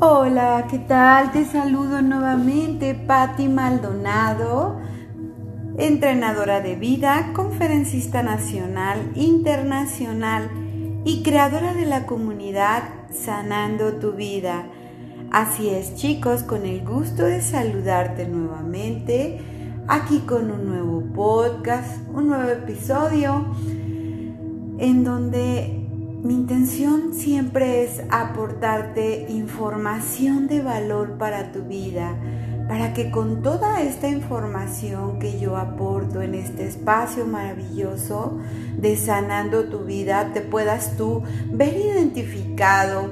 Hola, 0.00 0.66
¿qué 0.70 0.78
tal? 0.78 1.32
Te 1.32 1.44
saludo 1.44 2.02
nuevamente, 2.02 2.94
Patti 2.94 3.46
Maldonado, 3.46 4.80
entrenadora 5.78 6.60
de 6.60 6.74
vida, 6.74 7.32
conferencista 7.34 8.22
nacional, 8.22 9.12
internacional 9.14 10.50
y 11.04 11.22
creadora 11.22 11.74
de 11.74 11.86
la 11.86 12.06
comunidad 12.06 12.82
Sanando 13.12 13.94
tu 13.94 14.12
Vida. 14.12 14.64
Así 15.30 15.68
es, 15.68 15.94
chicos, 15.94 16.42
con 16.42 16.64
el 16.64 16.84
gusto 16.84 17.24
de 17.24 17.40
saludarte 17.40 18.26
nuevamente, 18.26 19.40
aquí 19.88 20.20
con 20.20 20.50
un 20.50 20.66
nuevo 20.66 21.02
podcast, 21.14 22.00
un 22.12 22.28
nuevo 22.28 22.48
episodio, 22.48 23.46
en 24.78 25.04
donde 25.04 25.81
mi 26.22 26.34
intención 26.34 27.14
siempre 27.14 27.82
es 27.82 28.00
aportarte 28.10 29.26
información 29.28 30.46
de 30.46 30.62
valor 30.62 31.18
para 31.18 31.50
tu 31.50 31.62
vida, 31.62 32.14
para 32.68 32.92
que 32.92 33.10
con 33.10 33.42
toda 33.42 33.82
esta 33.82 34.08
información 34.08 35.18
que 35.18 35.40
yo 35.40 35.56
aporto 35.56 36.22
en 36.22 36.36
este 36.36 36.68
espacio 36.68 37.26
maravilloso 37.26 38.38
de 38.78 38.96
sanando 38.96 39.64
tu 39.64 39.80
vida, 39.80 40.30
te 40.32 40.42
puedas 40.42 40.96
tú 40.96 41.24
ver 41.50 41.76
identificado 41.76 43.10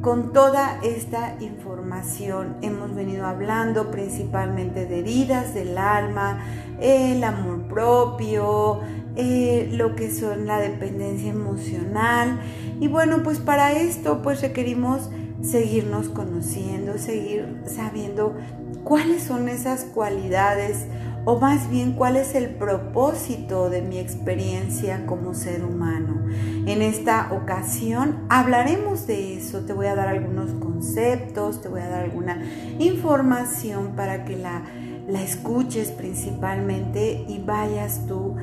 con 0.00 0.32
toda 0.32 0.78
esta 0.84 1.34
información. 1.40 2.56
Hemos 2.62 2.94
venido 2.94 3.26
hablando 3.26 3.90
principalmente 3.90 4.86
de 4.86 5.00
heridas 5.00 5.54
del 5.54 5.76
alma, 5.76 6.38
el 6.78 7.24
amor 7.24 7.62
propio, 7.62 8.80
eh, 9.16 9.68
lo 9.72 9.94
que 9.94 10.10
son 10.10 10.46
la 10.46 10.58
dependencia 10.58 11.30
emocional. 11.30 12.40
Y 12.80 12.88
bueno, 12.88 13.22
pues 13.22 13.38
para 13.38 13.72
esto 13.72 14.22
pues 14.22 14.40
requerimos 14.40 15.10
seguirnos 15.42 16.08
conociendo, 16.08 16.98
seguir 16.98 17.62
sabiendo 17.66 18.34
cuáles 18.82 19.22
son 19.22 19.48
esas 19.48 19.84
cualidades 19.84 20.86
o 21.24 21.40
más 21.40 21.70
bien 21.70 21.92
cuál 21.92 22.16
es 22.16 22.34
el 22.34 22.50
propósito 22.50 23.70
de 23.70 23.80
mi 23.82 23.98
experiencia 23.98 25.06
como 25.06 25.34
ser 25.34 25.64
humano. 25.64 26.26
En 26.66 26.82
esta 26.82 27.32
ocasión 27.32 28.24
hablaremos 28.28 29.06
de 29.06 29.38
eso, 29.38 29.60
te 29.60 29.72
voy 29.72 29.86
a 29.86 29.94
dar 29.94 30.08
algunos 30.08 30.50
conceptos, 30.52 31.62
te 31.62 31.68
voy 31.68 31.80
a 31.80 31.88
dar 31.88 32.04
alguna 32.04 32.42
información 32.78 33.92
para 33.96 34.24
que 34.24 34.36
la, 34.36 34.64
la 35.08 35.22
escuches 35.22 35.90
principalmente 35.90 37.24
y 37.26 37.38
vayas 37.38 38.06
tú 38.06 38.36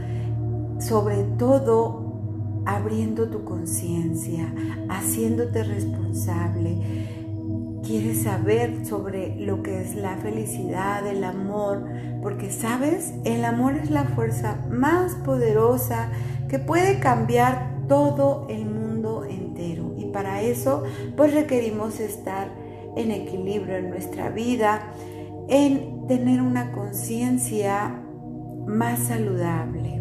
sobre 0.81 1.23
todo 1.37 2.63
abriendo 2.65 3.29
tu 3.29 3.43
conciencia, 3.43 4.53
haciéndote 4.89 5.63
responsable. 5.63 6.77
Quieres 7.83 8.23
saber 8.23 8.85
sobre 8.85 9.35
lo 9.37 9.63
que 9.63 9.81
es 9.81 9.95
la 9.95 10.17
felicidad, 10.17 11.05
el 11.07 11.23
amor, 11.23 11.83
porque 12.21 12.51
sabes, 12.51 13.13
el 13.25 13.45
amor 13.45 13.75
es 13.75 13.89
la 13.89 14.03
fuerza 14.03 14.59
más 14.69 15.15
poderosa 15.15 16.09
que 16.47 16.59
puede 16.59 16.99
cambiar 16.99 17.85
todo 17.87 18.47
el 18.49 18.65
mundo 18.65 19.25
entero. 19.25 19.95
Y 19.97 20.05
para 20.05 20.41
eso, 20.41 20.83
pues 21.17 21.33
requerimos 21.33 21.99
estar 21.99 22.49
en 22.95 23.11
equilibrio 23.11 23.77
en 23.77 23.89
nuestra 23.89 24.29
vida, 24.29 24.91
en 25.47 26.07
tener 26.07 26.41
una 26.41 26.71
conciencia 26.71 28.01
más 28.67 28.99
saludable. 28.99 30.00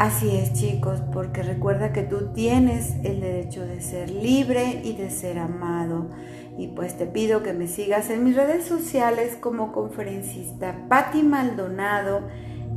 Así 0.00 0.34
es 0.34 0.54
chicos, 0.54 1.02
porque 1.12 1.42
recuerda 1.42 1.92
que 1.92 2.02
tú 2.02 2.32
tienes 2.32 2.94
el 3.04 3.20
derecho 3.20 3.66
de 3.66 3.82
ser 3.82 4.08
libre 4.08 4.80
y 4.82 4.94
de 4.94 5.10
ser 5.10 5.38
amado. 5.38 6.08
Y 6.56 6.68
pues 6.68 6.96
te 6.96 7.04
pido 7.04 7.42
que 7.42 7.52
me 7.52 7.66
sigas 7.66 8.08
en 8.08 8.24
mis 8.24 8.34
redes 8.34 8.64
sociales 8.64 9.36
como 9.38 9.72
conferencista 9.72 10.74
Patti 10.88 11.22
Maldonado, 11.22 12.22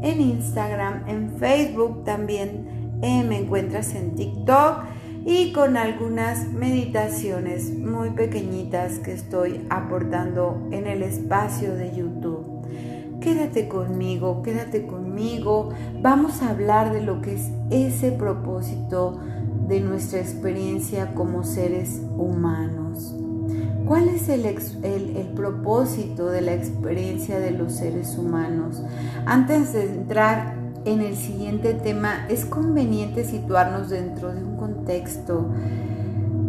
en 0.02 0.20
Instagram, 0.20 1.08
en 1.08 1.38
Facebook 1.38 2.04
también 2.04 3.00
eh, 3.02 3.24
me 3.24 3.38
encuentras 3.38 3.96
en 3.96 4.16
TikTok 4.16 4.84
y 5.26 5.54
con 5.54 5.78
algunas 5.78 6.52
meditaciones 6.52 7.72
muy 7.72 8.10
pequeñitas 8.10 9.00
que 9.00 9.14
estoy 9.14 9.66
aportando 9.70 10.68
en 10.72 10.88
el 10.88 11.02
espacio 11.02 11.74
de 11.74 11.96
YouTube 11.96 12.53
quédate 13.24 13.70
conmigo, 13.70 14.44
quédate 14.44 14.86
conmigo. 14.86 15.70
Vamos 16.02 16.42
a 16.42 16.50
hablar 16.50 16.92
de 16.92 17.02
lo 17.02 17.22
que 17.22 17.36
es 17.36 17.50
ese 17.72 18.12
propósito 18.12 19.18
de 19.68 19.80
nuestra 19.80 20.20
experiencia 20.20 21.16
como 21.16 21.44
seres 21.44 22.02
humanos. 22.18 23.16
¿Cuál 23.88 24.10
es 24.10 24.28
el, 24.30 24.46
el, 24.46 25.28
propósito 25.36 26.28
de 26.28 26.42
la 26.42 26.54
experiencia 26.54 27.40
de 27.40 27.52
los 27.52 27.74
seres 27.74 28.18
humanos? 28.18 28.84
Antes 29.26 29.74
de 29.74 29.86
entrar 29.86 30.56
en 30.86 31.02
el 31.02 31.16
siguiente 31.16 31.74
tema, 31.74 32.28
es 32.30 32.46
conveniente 32.46 33.24
situarnos 33.24 33.90
dentro 33.90 34.34
de 34.34 34.44
un 34.44 34.58
contexto 34.58 35.48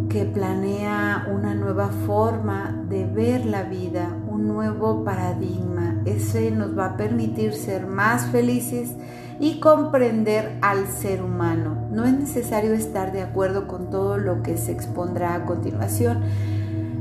que 0.09 0.25
planea 0.25 1.27
una 1.33 1.55
nueva 1.55 1.89
forma 2.05 2.85
de 2.89 3.05
ver 3.05 3.45
la 3.45 3.63
vida, 3.63 4.09
un 4.35 4.47
nuevo 4.47 5.03
paradigma. 5.03 6.01
Ese 6.05 6.51
nos 6.51 6.77
va 6.77 6.85
a 6.87 6.97
permitir 6.97 7.53
ser 7.53 7.87
más 7.87 8.27
felices 8.27 8.93
y 9.39 9.59
comprender 9.59 10.57
al 10.61 10.87
ser 10.87 11.23
humano. 11.23 11.87
No 11.91 12.03
es 12.05 12.13
necesario 12.13 12.73
estar 12.73 13.11
de 13.11 13.21
acuerdo 13.21 13.67
con 13.67 13.89
todo 13.89 14.17
lo 14.17 14.43
que 14.43 14.57
se 14.57 14.71
expondrá 14.71 15.35
a 15.35 15.45
continuación, 15.45 16.21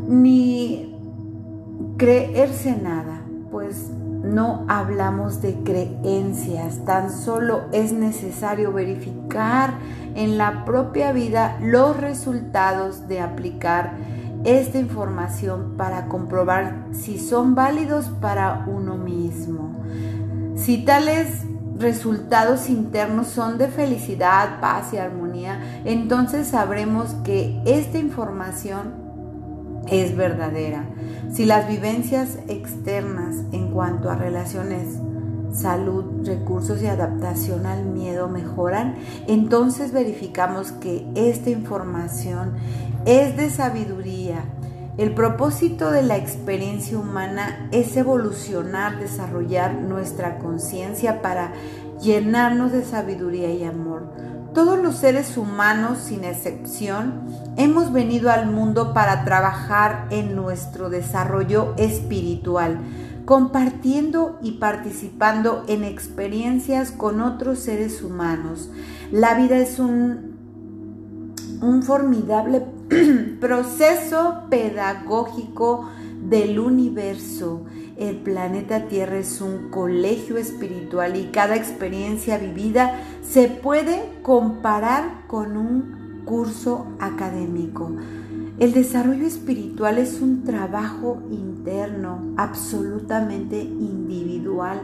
ni 0.09 0.97
creerse 1.97 2.77
nada, 2.77 3.23
pues 3.50 3.91
no 4.23 4.65
hablamos 4.69 5.43
de 5.43 5.55
creencias, 5.65 6.84
tan 6.84 7.12
solo 7.12 7.65
es 7.73 7.93
necesario 7.93 8.73
verificar 8.73 9.75
en 10.15 10.39
la 10.39 10.65
propia 10.65 11.12
vida 11.12 11.59
los 11.61 11.97
resultados 12.00 13.06
de 13.06 13.21
aplicar 13.21 13.93
esta 14.44 14.78
información 14.78 15.75
para 15.77 16.06
comprobar 16.06 16.87
si 16.93 17.19
son 17.19 17.55
válidos 17.55 18.06
para 18.21 18.65
uno 18.66 18.97
mismo. 18.97 19.82
Si 20.55 20.84
tales 20.84 21.44
resultados 21.78 22.69
internos 22.69 23.28
son 23.28 23.59
de 23.59 23.69
felicidad, 23.69 24.60
paz 24.60 24.93
y 24.93 24.99
armonía, 24.99 25.82
entonces 25.84 26.49
sabremos 26.49 27.15
que 27.25 27.60
esta 27.65 27.99
información 27.99 28.94
es 29.88 30.16
verdadera. 30.16 30.84
Si 31.32 31.44
las 31.44 31.66
vivencias 31.66 32.38
externas 32.49 33.37
en 33.53 33.71
cuanto 33.72 34.11
a 34.11 34.15
relaciones, 34.15 34.99
salud, 35.55 36.27
recursos 36.27 36.83
y 36.83 36.87
adaptación 36.87 37.67
al 37.67 37.85
miedo 37.87 38.29
mejoran, 38.29 38.97
entonces 39.27 39.93
verificamos 39.93 40.73
que 40.73 41.07
esta 41.15 41.51
información 41.51 42.55
es 43.07 43.37
de 43.37 43.51
sabiduría. 43.51 44.45
El 44.97 45.15
propósito 45.15 45.91
de 45.91 46.03
la 46.03 46.17
experiencia 46.17 46.99
humana 46.99 47.69
es 47.73 47.97
evolucionar, 47.97 49.01
desarrollar 49.01 49.75
nuestra 49.75 50.39
conciencia 50.39 51.21
para 51.21 51.53
llenarnos 52.01 52.71
de 52.71 52.85
sabiduría 52.85 53.51
y 53.53 53.65
amor. 53.65 54.13
Todos 54.55 54.79
los 54.79 54.95
seres 54.95 55.37
humanos, 55.37 55.99
sin 55.99 56.23
excepción, 56.23 57.25
hemos 57.57 57.93
venido 57.93 58.31
al 58.31 58.49
mundo 58.49 58.95
para 58.95 59.25
trabajar 59.25 60.07
en 60.11 60.37
nuestro 60.37 60.91
desarrollo 60.91 61.75
espiritual, 61.77 62.79
compartiendo 63.25 64.39
y 64.43 64.53
participando 64.53 65.65
en 65.69 65.85
experiencias 65.85 66.91
con 66.91 67.21
otros 67.21 67.59
seres 67.61 68.03
humanos. 68.03 68.71
La 69.11 69.35
vida 69.35 69.59
es 69.59 69.79
un, 69.79 70.35
un 71.61 71.83
formidable 71.83 72.62
proceso 73.41 74.45
pedagógico 74.51 75.88
del 76.29 76.59
universo. 76.59 77.65
El 77.97 78.17
planeta 78.17 78.88
Tierra 78.88 79.19
es 79.19 79.41
un 79.41 79.71
colegio 79.71 80.37
espiritual 80.37 81.17
y 81.17 81.26
cada 81.26 81.56
experiencia 81.56 82.38
vivida 82.38 83.00
se 83.23 83.49
puede 83.49 84.03
comparar 84.23 85.26
con 85.29 85.56
un 85.56 86.23
curso 86.25 86.87
académico. 86.99 87.93
El 88.59 88.73
desarrollo 88.73 89.27
espiritual 89.27 89.99
es 89.99 90.21
un 90.21 90.45
trabajo 90.45 91.21
interno, 91.29 92.35
absolutamente 92.37 93.61
individual 93.61 94.81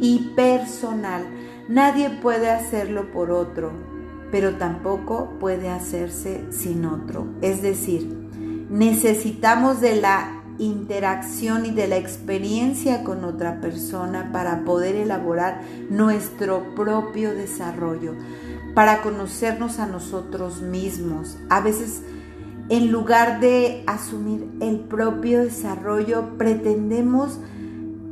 y 0.00 0.32
personal. 0.36 1.24
Nadie 1.66 2.10
puede 2.10 2.50
hacerlo 2.50 3.10
por 3.12 3.30
otro, 3.30 3.72
pero 4.30 4.56
tampoco 4.56 5.30
puede 5.40 5.70
hacerse 5.70 6.44
sin 6.50 6.84
otro. 6.84 7.26
Es 7.40 7.62
decir, 7.62 8.06
necesitamos 8.68 9.80
de 9.80 9.98
la 9.98 10.42
interacción 10.58 11.64
y 11.64 11.70
de 11.70 11.88
la 11.88 11.96
experiencia 11.96 13.02
con 13.02 13.24
otra 13.24 13.62
persona 13.62 14.30
para 14.30 14.64
poder 14.64 14.94
elaborar 14.94 15.62
nuestro 15.88 16.74
propio 16.74 17.34
desarrollo, 17.34 18.14
para 18.74 19.00
conocernos 19.00 19.78
a 19.78 19.86
nosotros 19.86 20.60
mismos. 20.60 21.38
A 21.48 21.60
veces 21.60 22.02
en 22.68 22.90
lugar 22.90 23.40
de 23.40 23.84
asumir 23.86 24.48
el 24.60 24.80
propio 24.80 25.40
desarrollo, 25.42 26.36
pretendemos 26.36 27.38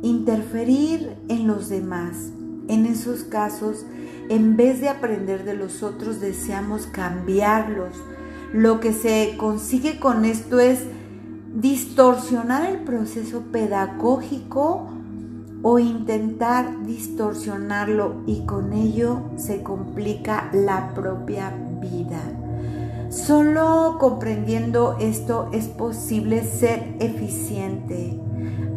interferir 0.01 1.15
en 1.27 1.47
los 1.47 1.69
demás. 1.69 2.31
En 2.67 2.85
esos 2.85 3.23
casos, 3.23 3.85
en 4.29 4.55
vez 4.55 4.79
de 4.79 4.89
aprender 4.89 5.43
de 5.43 5.55
los 5.55 5.83
otros, 5.83 6.19
deseamos 6.19 6.87
cambiarlos. 6.87 7.93
Lo 8.53 8.79
que 8.79 8.93
se 8.93 9.35
consigue 9.37 9.99
con 9.99 10.23
esto 10.23 10.59
es 10.59 10.79
distorsionar 11.53 12.65
el 12.69 12.79
proceso 12.79 13.41
pedagógico 13.51 14.87
o 15.61 15.79
intentar 15.79 16.85
distorsionarlo 16.85 18.21
y 18.25 18.45
con 18.45 18.73
ello 18.73 19.21
se 19.35 19.63
complica 19.63 20.49
la 20.53 20.93
propia 20.93 21.51
vida. 21.81 22.44
Solo 23.15 23.95
comprendiendo 23.97 24.97
esto 24.99 25.47
es 25.53 25.67
posible 25.67 26.43
ser 26.43 26.97
eficiente 26.99 28.19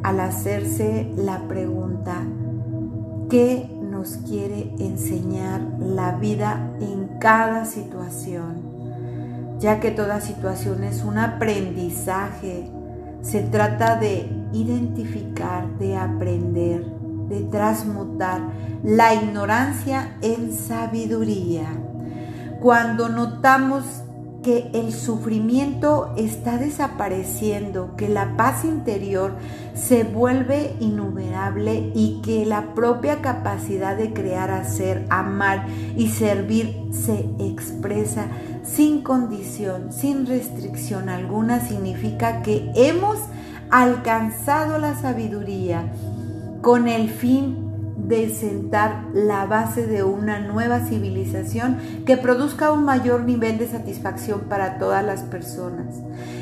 al 0.05 0.21
hacerse 0.21 1.11
la 1.17 1.49
pregunta, 1.49 2.23
¿qué 3.29 3.69
nos 3.83 4.19
quiere 4.19 4.73
enseñar 4.79 5.61
la 5.81 6.13
vida 6.13 6.71
en 6.81 7.19
cada 7.19 7.65
situación? 7.65 9.59
Ya 9.59 9.81
que 9.81 9.91
toda 9.91 10.21
situación 10.21 10.85
es 10.85 11.03
un 11.03 11.19
aprendizaje, 11.19 12.71
se 13.23 13.41
trata 13.41 13.97
de 13.97 14.31
identificar, 14.53 15.67
de 15.79 15.97
aprender, 15.97 16.85
de 17.29 17.41
transmutar 17.51 18.41
la 18.85 19.15
ignorancia 19.15 20.17
en 20.23 20.53
sabiduría. 20.53 21.67
Cuando 22.61 23.09
notamos 23.09 24.05
que 24.43 24.71
el 24.73 24.93
sufrimiento 24.93 26.15
está 26.17 26.59
desapareciendo, 26.59 27.97
que 27.97 28.09
la 28.09 28.37
paz 28.37 28.65
interior 28.65 29.35
se 29.75 30.05
vuelve 30.05 30.75
innumerable 30.81 31.91
y 31.95 32.21
que 32.23 32.47
la 32.47 32.75
propia 32.75 33.21
capacidad 33.21 33.97
de 33.97 34.13
crear, 34.13 34.51
hacer, 34.51 35.05
amar 35.11 35.67
y 35.97 36.09
servir 36.09 36.77
se 36.93 37.29
expresa 37.39 38.27
sin 38.63 39.03
condición, 39.03 39.93
sin 39.93 40.27
restricción 40.27 41.09
alguna, 41.09 41.61
significa 41.61 42.43
que 42.43 42.71
hemos 42.75 43.19
alcanzado 43.71 44.79
la 44.79 44.95
sabiduría 44.95 45.93
con 46.63 46.89
el 46.89 47.11
fin 47.11 47.68
de 48.07 48.31
sentar 48.31 49.07
la 49.13 49.45
base 49.47 49.87
de 49.87 50.05
una 50.05 50.39
nueva 50.39 50.81
civilización 50.81 51.79
que 52.07 52.17
produzca 52.17 52.71
un 52.71 52.85
mayor 52.85 53.25
nivel 53.25 53.59
de 53.59 53.67
satisfacción 53.67 54.43
para 54.49 54.79
todas 54.79 55.05
las 55.05 55.23
personas. 55.23 55.97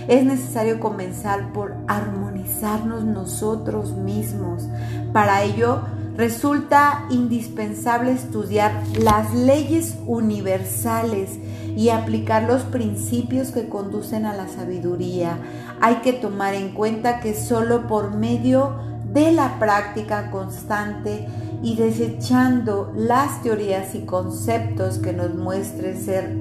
Es 0.07 0.25
necesario 0.25 0.79
comenzar 0.81 1.53
por 1.53 1.75
armonizarnos 1.89 3.05
nosotros 3.05 3.97
mismos. 3.97 4.69
Para 5.13 5.43
ello, 5.43 5.81
resulta 6.17 7.07
indispensable 7.11 8.13
estudiar 8.13 8.73
las 9.01 9.35
leyes 9.35 9.97
universales 10.07 11.39
y 11.75 11.89
aplicar 11.89 12.45
los 12.45 12.63
principios 12.63 13.51
que 13.51 13.69
conducen 13.69 14.27
a 14.27 14.35
la 14.35 14.49
sabiduría. 14.49 15.39
Hay 15.81 15.97
que 15.97 16.13
tomar 16.13 16.55
en 16.55 16.73
cuenta 16.73 17.21
que 17.21 17.35
solo 17.35 17.87
por 17.87 18.15
medio 18.15 18.96
de 19.13 19.33
la 19.33 19.59
práctica 19.59 20.31
constante 20.31 21.27
y 21.63 21.77
desechando 21.77 22.93
las 22.95 23.43
teorías 23.43 23.95
y 23.95 24.01
conceptos 24.01 24.99
que 24.99 25.13
nos 25.13 25.35
muestren 25.35 25.97
ser 26.01 26.37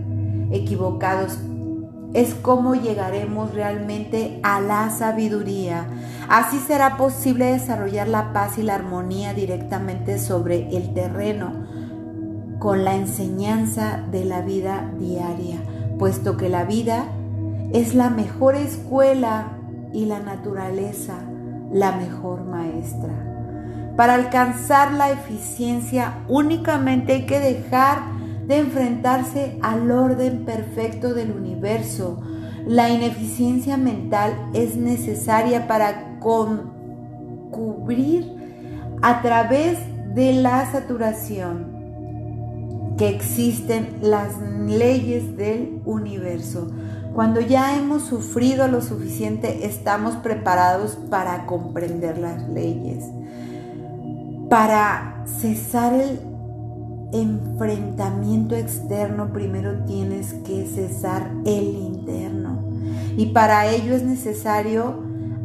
equivocados, 0.52 1.38
es 2.14 2.34
como 2.34 2.76
llegaremos 2.76 3.54
realmente 3.54 4.40
a 4.44 4.62
la 4.62 4.90
sabiduría. 4.90 5.88
Así 6.30 6.60
será 6.60 6.98
posible 6.98 7.46
desarrollar 7.46 8.08
la 8.08 8.34
paz 8.34 8.58
y 8.58 8.64
la 8.64 8.76
armonía 8.76 9.34
directamente 9.34 10.18
sobre 10.18 10.70
el 10.76 10.94
terreno 10.94 11.66
con 12.60 12.86
la 12.86 12.96
enseñanza 12.96 14.04
de 14.12 14.26
la 14.26 14.42
vida 14.42 14.92
diaria, 14.98 15.60
puesto 16.00 16.38
que 16.38 16.50
la 16.50 16.64
vida 16.64 17.06
es 17.74 17.94
la 17.96 18.10
mejor 18.10 18.56
escuela 18.56 19.52
y 19.94 20.06
la 20.06 20.20
naturaleza 20.20 21.16
la 21.76 21.92
mejor 21.92 22.46
maestra. 22.46 23.14
Para 23.98 24.14
alcanzar 24.14 24.94
la 24.94 25.12
eficiencia 25.12 26.24
únicamente 26.30 27.12
hay 27.12 27.26
que 27.26 27.42
dejar 27.42 28.00
de 28.48 28.60
enfrentarse 28.60 29.60
al 29.62 29.92
orden 29.92 30.46
perfecto 30.46 31.14
del 31.14 31.32
universo. 31.32 32.22
La 32.66 32.90
ineficiencia 32.90 33.76
mental 33.76 34.52
es 34.54 34.78
necesaria 34.78 35.68
para 35.68 36.18
cubrir 37.52 38.34
a 39.02 39.22
través 39.22 39.78
de 40.14 40.32
la 40.32 40.72
saturación 40.72 41.76
que 42.98 43.10
existen 43.10 43.98
las 44.02 44.40
leyes 44.66 45.36
del 45.36 45.82
universo. 45.84 46.72
Cuando 47.16 47.40
ya 47.40 47.78
hemos 47.78 48.04
sufrido 48.04 48.68
lo 48.68 48.82
suficiente, 48.82 49.66
estamos 49.66 50.18
preparados 50.18 50.98
para 51.10 51.46
comprender 51.46 52.18
las 52.18 52.46
leyes. 52.50 53.06
Para 54.50 55.24
cesar 55.26 55.94
el 55.94 56.20
enfrentamiento 57.14 58.54
externo, 58.56 59.32
primero 59.32 59.86
tienes 59.86 60.34
que 60.46 60.66
cesar 60.66 61.32
el 61.46 61.64
interno. 61.64 62.68
Y 63.16 63.28
para 63.28 63.68
ello 63.68 63.96
es 63.96 64.04
necesario 64.04 65.02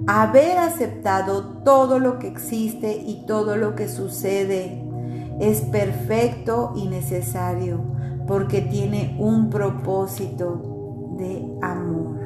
haber 0.09 0.59
aceptado 0.59 1.63
todo 1.63 2.01
lo 2.01 2.19
que 2.19 2.27
existe 2.27 2.97
y 2.97 3.27
todo 3.29 3.55
lo 3.55 3.77
que 3.77 3.87
sucede. 3.87 4.85
Es 5.39 5.61
perfecto 5.61 6.73
y 6.75 6.89
necesario 6.89 7.81
porque 8.27 8.61
tiene 8.61 9.17
un 9.21 9.51
propósito 9.51 10.80
de 11.17 11.45
amor. 11.63 12.19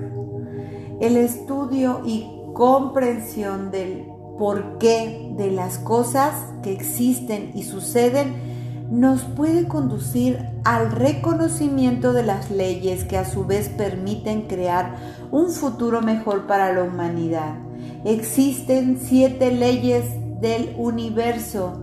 El 1.00 1.16
estudio 1.16 2.02
y 2.04 2.26
comprensión 2.54 3.70
del 3.70 4.06
porqué 4.38 5.32
de 5.36 5.50
las 5.50 5.78
cosas 5.78 6.34
que 6.62 6.72
existen 6.72 7.50
y 7.54 7.62
suceden 7.62 8.54
nos 8.90 9.22
puede 9.22 9.66
conducir 9.66 10.38
al 10.64 10.92
reconocimiento 10.92 12.12
de 12.12 12.22
las 12.22 12.50
leyes 12.50 13.04
que 13.04 13.16
a 13.16 13.24
su 13.24 13.44
vez 13.44 13.68
permiten 13.68 14.42
crear 14.42 14.96
un 15.30 15.50
futuro 15.50 16.00
mejor 16.00 16.46
para 16.46 16.72
la 16.72 16.84
humanidad. 16.84 17.56
Existen 18.04 18.98
siete 19.02 19.50
leyes 19.50 20.04
del 20.40 20.74
universo 20.76 21.80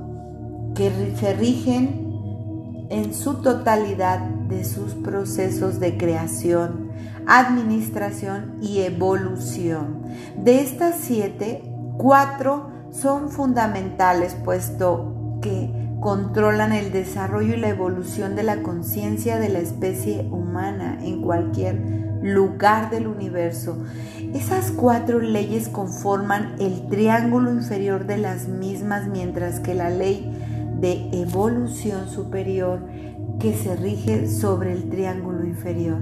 que 0.76 0.92
se 1.20 1.34
rigen 1.34 2.88
en 2.90 3.14
su 3.14 3.36
totalidad 3.36 4.20
de 4.20 4.64
sus 4.64 4.94
procesos 4.94 5.80
de 5.80 5.98
creación, 5.98 6.91
administración 7.40 8.58
y 8.62 8.82
evolución. 8.82 10.04
De 10.38 10.62
estas 10.62 10.96
siete, 10.96 11.64
Cuatro 12.02 12.72
son 12.90 13.30
fundamentales 13.30 14.36
puesto 14.44 15.40
que 15.40 15.70
controlan 16.00 16.72
el 16.74 16.92
desarrollo 16.92 17.54
y 17.54 17.60
la 17.60 17.70
evolución 17.70 18.36
de 18.36 18.42
la 18.42 18.64
conciencia 18.64 19.38
de 19.38 19.50
la 19.50 19.60
especie 19.60 20.28
humana 20.32 20.98
en 21.04 21.22
cualquier 21.22 21.80
lugar 22.24 22.90
del 22.90 23.06
universo. 23.06 23.84
Esas 24.34 24.72
cuatro 24.72 25.20
leyes 25.20 25.70
conforman 25.70 26.56
el 26.60 26.88
triángulo 26.88 27.52
inferior 27.54 28.08
de 28.08 28.18
las 28.18 28.48
mismas, 28.48 29.08
mientras 29.08 29.60
que 29.60 29.76
la 29.76 29.92
ley 29.92 30.28
de 30.80 31.08
evolución 31.12 32.10
superior 32.10 32.88
que 33.40 33.54
se 33.54 33.76
rige 33.76 34.28
sobre 34.28 34.72
el 34.72 34.90
triángulo 34.90 35.46
inferior, 35.46 36.00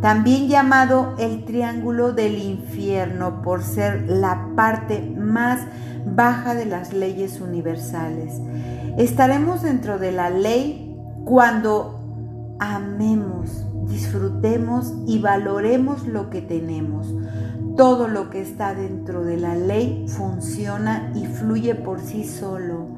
también 0.00 0.48
llamado 0.48 1.14
el 1.18 1.44
triángulo 1.44 2.12
del 2.12 2.38
infierno 2.38 3.42
por 3.42 3.62
ser 3.62 4.08
la 4.08 4.50
parte 4.54 5.02
más 5.18 5.60
baja 6.06 6.54
de 6.54 6.66
las 6.66 6.92
leyes 6.92 7.40
universales. 7.40 8.40
Estaremos 8.96 9.62
dentro 9.62 9.98
de 9.98 10.12
la 10.12 10.30
ley 10.30 10.96
cuando 11.24 12.56
amemos, 12.58 13.64
disfrutemos 13.88 14.92
y 15.06 15.18
valoremos 15.18 16.06
lo 16.06 16.30
que 16.30 16.42
tenemos. 16.42 17.12
Todo 17.76 18.08
lo 18.08 18.30
que 18.30 18.40
está 18.40 18.74
dentro 18.74 19.24
de 19.24 19.36
la 19.36 19.54
ley 19.54 20.06
funciona 20.08 21.12
y 21.14 21.26
fluye 21.26 21.74
por 21.74 22.00
sí 22.00 22.24
solo. 22.24 22.88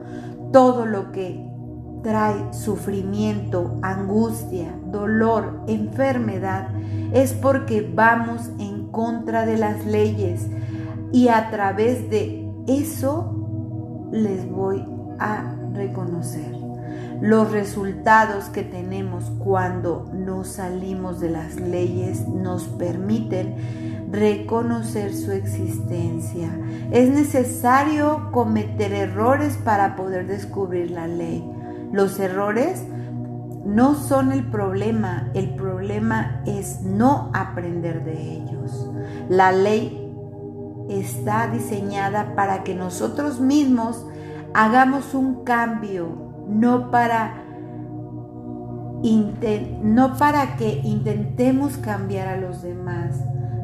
Todo 0.52 0.86
lo 0.86 1.12
que 1.12 1.49
trae 2.02 2.52
sufrimiento, 2.52 3.78
angustia, 3.82 4.74
dolor, 4.86 5.62
enfermedad, 5.66 6.68
es 7.12 7.32
porque 7.32 7.90
vamos 7.94 8.50
en 8.58 8.88
contra 8.88 9.46
de 9.46 9.58
las 9.58 9.84
leyes 9.84 10.46
y 11.12 11.28
a 11.28 11.50
través 11.50 12.08
de 12.10 12.48
eso 12.66 14.08
les 14.12 14.48
voy 14.50 14.84
a 15.18 15.56
reconocer. 15.72 16.60
Los 17.20 17.50
resultados 17.52 18.46
que 18.46 18.62
tenemos 18.62 19.30
cuando 19.38 20.10
nos 20.14 20.48
salimos 20.48 21.20
de 21.20 21.28
las 21.28 21.56
leyes 21.56 22.26
nos 22.26 22.64
permiten 22.64 24.08
reconocer 24.10 25.14
su 25.14 25.30
existencia. 25.32 26.50
Es 26.90 27.10
necesario 27.10 28.30
cometer 28.32 28.92
errores 28.92 29.58
para 29.62 29.96
poder 29.96 30.26
descubrir 30.26 30.90
la 30.90 31.06
ley. 31.06 31.44
Los 31.92 32.18
errores 32.18 32.84
no 33.64 33.94
son 33.94 34.32
el 34.32 34.44
problema, 34.50 35.30
el 35.34 35.54
problema 35.54 36.42
es 36.46 36.82
no 36.82 37.30
aprender 37.34 38.04
de 38.04 38.36
ellos. 38.36 38.90
La 39.28 39.52
ley 39.52 40.12
está 40.88 41.48
diseñada 41.48 42.34
para 42.34 42.64
que 42.64 42.74
nosotros 42.74 43.40
mismos 43.40 44.06
hagamos 44.54 45.14
un 45.14 45.44
cambio 45.44 46.30
no 46.50 46.90
para, 46.90 47.44
no 49.82 50.16
para 50.16 50.56
que 50.56 50.80
intentemos 50.84 51.76
cambiar 51.76 52.28
a 52.28 52.36
los 52.36 52.62
demás, 52.62 53.22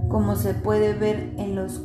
como 0.09 0.37
se 0.37 0.55
puede 0.55 0.95
ver 0.95 1.35
en 1.37 1.57
los... 1.57 1.83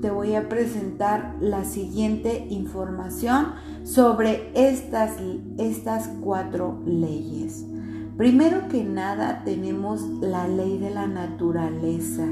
Te 0.00 0.10
voy 0.10 0.34
a 0.34 0.48
presentar 0.48 1.36
la 1.40 1.64
siguiente 1.64 2.46
información 2.50 3.54
sobre 3.84 4.50
estas, 4.54 5.16
estas 5.58 6.08
cuatro 6.22 6.80
leyes. 6.86 7.64
Primero 8.16 8.68
que 8.68 8.84
nada 8.84 9.42
tenemos 9.44 10.02
la 10.20 10.46
ley 10.46 10.78
de 10.78 10.90
la 10.90 11.06
naturaleza. 11.06 12.26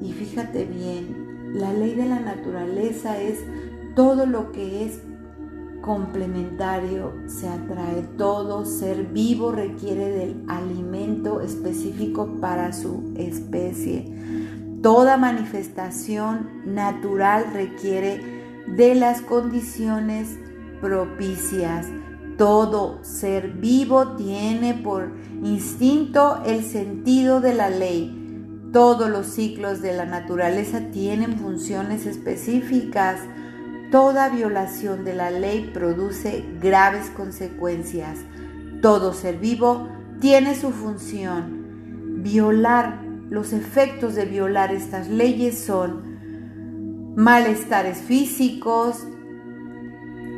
Y 0.00 0.12
fíjate 0.12 0.64
bien, 0.64 1.52
la 1.54 1.72
ley 1.72 1.94
de 1.94 2.06
la 2.06 2.20
naturaleza 2.20 3.20
es 3.20 3.38
todo 3.94 4.26
lo 4.26 4.52
que 4.52 4.84
es 4.84 5.00
complementario 5.80 7.12
se 7.26 7.48
atrae. 7.48 8.02
Todo 8.16 8.64
ser 8.64 9.06
vivo 9.06 9.52
requiere 9.52 10.10
del 10.10 10.44
alimento 10.48 11.40
específico 11.40 12.36
para 12.40 12.72
su 12.72 13.12
especie. 13.16 14.39
Toda 14.82 15.16
manifestación 15.16 16.62
natural 16.64 17.46
requiere 17.52 18.20
de 18.66 18.94
las 18.94 19.20
condiciones 19.22 20.38
propicias. 20.80 21.86
Todo 22.38 23.04
ser 23.04 23.52
vivo 23.52 24.16
tiene 24.16 24.74
por 24.74 25.12
instinto 25.42 26.42
el 26.46 26.64
sentido 26.64 27.40
de 27.40 27.54
la 27.54 27.68
ley. 27.68 28.16
Todos 28.72 29.10
los 29.10 29.26
ciclos 29.26 29.82
de 29.82 29.92
la 29.94 30.06
naturaleza 30.06 30.80
tienen 30.92 31.38
funciones 31.38 32.06
específicas 32.06 33.20
Toda 33.90 34.28
violación 34.28 35.04
de 35.04 35.14
la 35.14 35.32
ley 35.32 35.68
produce 35.74 36.44
graves 36.60 37.10
consecuencias. 37.10 38.20
Todo 38.80 39.12
ser 39.12 39.38
vivo 39.38 39.88
tiene 40.20 40.54
su 40.54 40.70
función. 40.70 42.22
Violar, 42.22 43.00
los 43.30 43.52
efectos 43.52 44.16
de 44.16 44.26
violar 44.26 44.72
estas 44.72 45.08
leyes 45.08 45.64
son 45.64 47.14
malestares 47.16 47.98
físicos, 47.98 49.06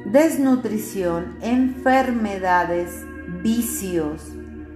desnutrición, 0.04 1.38
enfermedades, 1.40 3.06
vicios, 3.42 4.22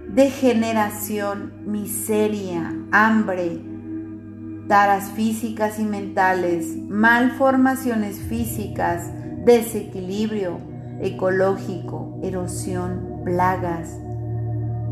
degeneración, 0.09 1.53
miseria, 1.65 2.73
hambre, 2.91 3.61
taras 4.67 5.11
físicas 5.11 5.77
y 5.77 5.83
mentales, 5.83 6.75
malformaciones 6.89 8.17
físicas, 8.17 9.11
desequilibrio 9.45 10.57
ecológico, 11.01 12.19
erosión, 12.23 13.21
plagas, 13.23 13.95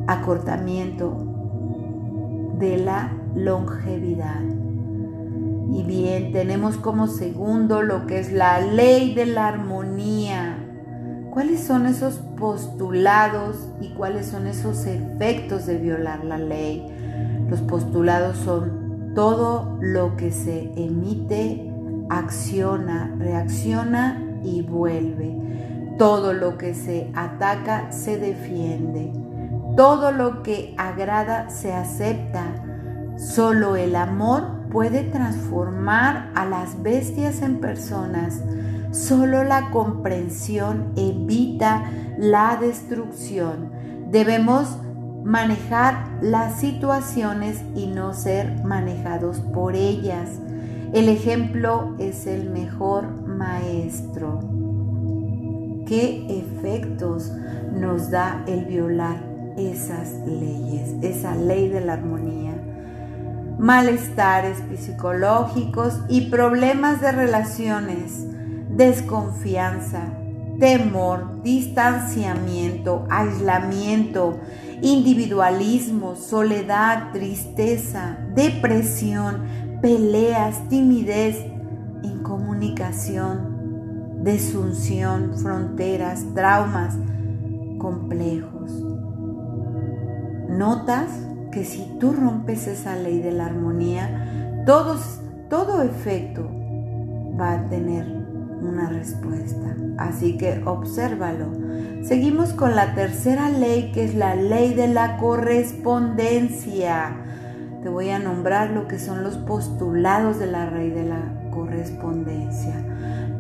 acortamiento 0.08 1.35
de 2.60 2.78
la 2.78 3.12
longevidad. 3.36 4.42
Y 5.72 5.84
bien, 5.84 6.32
tenemos 6.32 6.78
como 6.78 7.08
segundo 7.08 7.82
lo 7.82 8.08
que 8.08 8.20
es 8.20 8.32
la 8.32 8.62
ley 8.62 9.14
de 9.14 9.26
la 9.26 9.48
armonía. 9.48 10.58
¿Cuáles 11.32 11.62
son 11.62 11.86
esos 11.86 12.16
postulados 12.38 13.68
y 13.82 13.90
cuáles 13.90 14.28
son 14.28 14.48
esos 14.48 14.86
efectos 14.86 15.66
de 15.66 15.78
violar 15.78 16.24
la 16.24 16.38
ley? 16.38 16.86
Los 17.50 17.62
postulados 17.62 18.38
son 18.38 19.14
todo 19.16 19.78
lo 19.82 20.16
que 20.16 20.32
se 20.32 20.72
emite 20.76 21.72
acciona, 22.10 23.14
reacciona 23.18 24.22
y 24.44 24.62
vuelve. 24.62 25.36
Todo 25.98 26.34
lo 26.34 26.58
que 26.58 26.74
se 26.74 27.12
ataca 27.16 27.92
se 27.92 28.18
defiende. 28.18 29.12
Todo 29.76 30.14
lo 30.14 30.42
que 30.42 30.74
agrada 30.78 31.50
se 31.50 31.74
acepta. 31.74 32.46
Solo 33.18 33.76
el 33.76 33.98
amor 33.98 34.70
puede 34.72 35.04
transformar 35.04 36.32
a 36.34 36.46
las 36.46 36.82
bestias 36.82 37.42
en 37.42 37.60
personas. 37.60 38.42
Solo 38.92 39.44
la 39.44 39.72
comprensión 39.72 40.94
evita 40.96 41.92
la 42.18 42.56
destrucción. 42.56 43.70
Debemos 44.12 44.78
manejar 45.26 46.20
las 46.22 46.60
situaciones 46.62 47.62
y 47.76 47.88
no 47.88 48.14
ser 48.14 48.64
manejados 48.64 49.42
por 49.42 49.76
ellas. 49.76 50.30
El 50.94 51.10
ejemplo 51.10 51.96
es 52.00 52.28
el 52.28 52.50
mejor 52.50 53.28
maestro. 53.28 54.40
¿Qué 55.86 56.26
efectos 56.30 57.34
nos 57.74 58.10
da 58.10 58.44
el 58.48 58.66
violar 58.66 59.35
esas 59.58 60.14
leyes, 60.26 60.96
esa 61.02 61.36
ley 61.36 61.70
de 61.70 61.82
la 61.82 61.94
armonía? 61.94 62.54
Malestares 63.58 64.62
psicológicos 64.78 66.02
y 66.10 66.30
problemas 66.30 67.02
de 67.02 67.12
relaciones, 67.12 68.28
desconfianza, 68.70 70.12
temor, 70.60 71.42
distanciamiento, 71.42 73.06
aislamiento, 73.10 74.40
individualismo, 74.82 76.16
soledad, 76.16 77.12
tristeza, 77.12 78.18
depresión, 78.36 79.44
peleas, 79.82 80.68
timidez, 80.70 81.38
incomunicación, 82.04 84.24
desunción, 84.24 85.34
fronteras, 85.38 86.26
traumas, 86.34 86.96
complejos. 87.78 88.55
Notas 90.58 91.10
que 91.52 91.66
si 91.66 91.98
tú 92.00 92.14
rompes 92.14 92.68
esa 92.68 92.96
ley 92.96 93.22
de 93.22 93.32
la 93.32 93.48
armonía, 93.48 94.64
todo 94.66 95.82
efecto 95.82 96.50
va 97.40 97.54
a 97.54 97.70
tener 97.70 98.06
una 98.62 98.90
respuesta. 98.90 99.76
Así 99.98 100.38
que 100.38 100.62
obsérvalo. 100.66 101.48
Seguimos 102.04 102.54
con 102.54 102.76
la 102.76 102.96
tercera 102.96 103.50
ley 103.50 103.92
que 103.94 104.06
es 104.06 104.16
la 104.16 104.36
ley 104.36 104.74
de 104.74 104.88
la 104.88 105.18
correspondencia. 105.18 107.18
Te 107.84 107.90
voy 107.90 108.10
a 108.10 108.20
nombrar 108.20 108.72
lo 108.72 108.88
que 108.88 109.00
son 109.00 109.24
los 109.24 109.38
postulados 109.38 110.40
de 110.40 110.48
la 110.48 110.72
ley 110.72 110.90
de 110.90 111.06
la 111.06 111.50
correspondencia. 111.52 112.74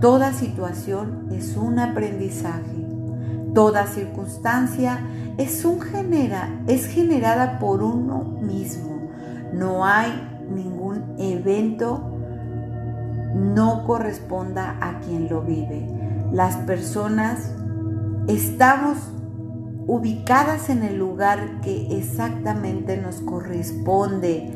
Toda 0.02 0.34
situación 0.34 1.30
es 1.32 1.56
un 1.58 1.80
aprendizaje. 1.80 2.86
Toda 3.54 3.88
circunstancia 3.88 5.00
es, 5.38 5.66
un 5.66 5.82
genera, 5.82 6.50
es 6.68 6.86
generada 6.88 7.60
por 7.60 7.84
uno 7.84 8.24
mismo. 8.42 9.10
No 9.54 9.86
hay 9.86 10.12
ningún 10.50 11.16
evento 11.18 12.12
no 13.36 13.84
corresponda 13.86 14.78
a 14.82 15.00
quien 15.02 15.28
lo 15.28 15.42
vive. 15.42 15.86
Las 16.32 16.56
personas 16.58 17.52
estamos 18.28 18.98
ubicadas 19.88 20.70
en 20.70 20.84
el 20.84 20.98
lugar 20.98 21.62
que 21.62 21.98
exactamente 21.98 22.98
nos 22.98 23.18
corresponde. 23.18 24.52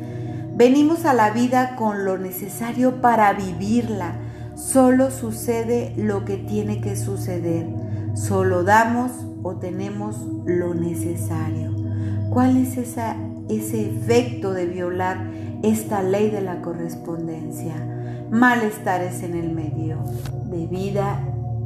Venimos 0.56 1.04
a 1.04 1.14
la 1.14 1.30
vida 1.30 1.76
con 1.76 2.04
lo 2.04 2.18
necesario 2.18 3.00
para 3.00 3.32
vivirla. 3.34 4.16
Solo 4.54 5.10
sucede 5.10 5.94
lo 5.96 6.24
que 6.24 6.36
tiene 6.36 6.80
que 6.80 6.96
suceder. 6.96 7.68
Solo 8.14 8.64
damos 8.64 9.12
o 9.42 9.56
tenemos 9.56 10.16
lo 10.44 10.74
necesario. 10.74 11.74
¿Cuál 12.30 12.56
es 12.56 12.76
ese 12.76 13.14
efecto 13.48 14.52
de 14.52 14.66
violar 14.66 15.30
esta 15.62 16.02
ley 16.02 16.30
de 16.30 16.40
la 16.40 16.62
correspondencia? 16.62 17.74
malestares 18.30 19.22
en 19.22 19.34
el 19.34 19.52
medio 19.52 19.98
de 20.44 20.66
vida 20.66 21.20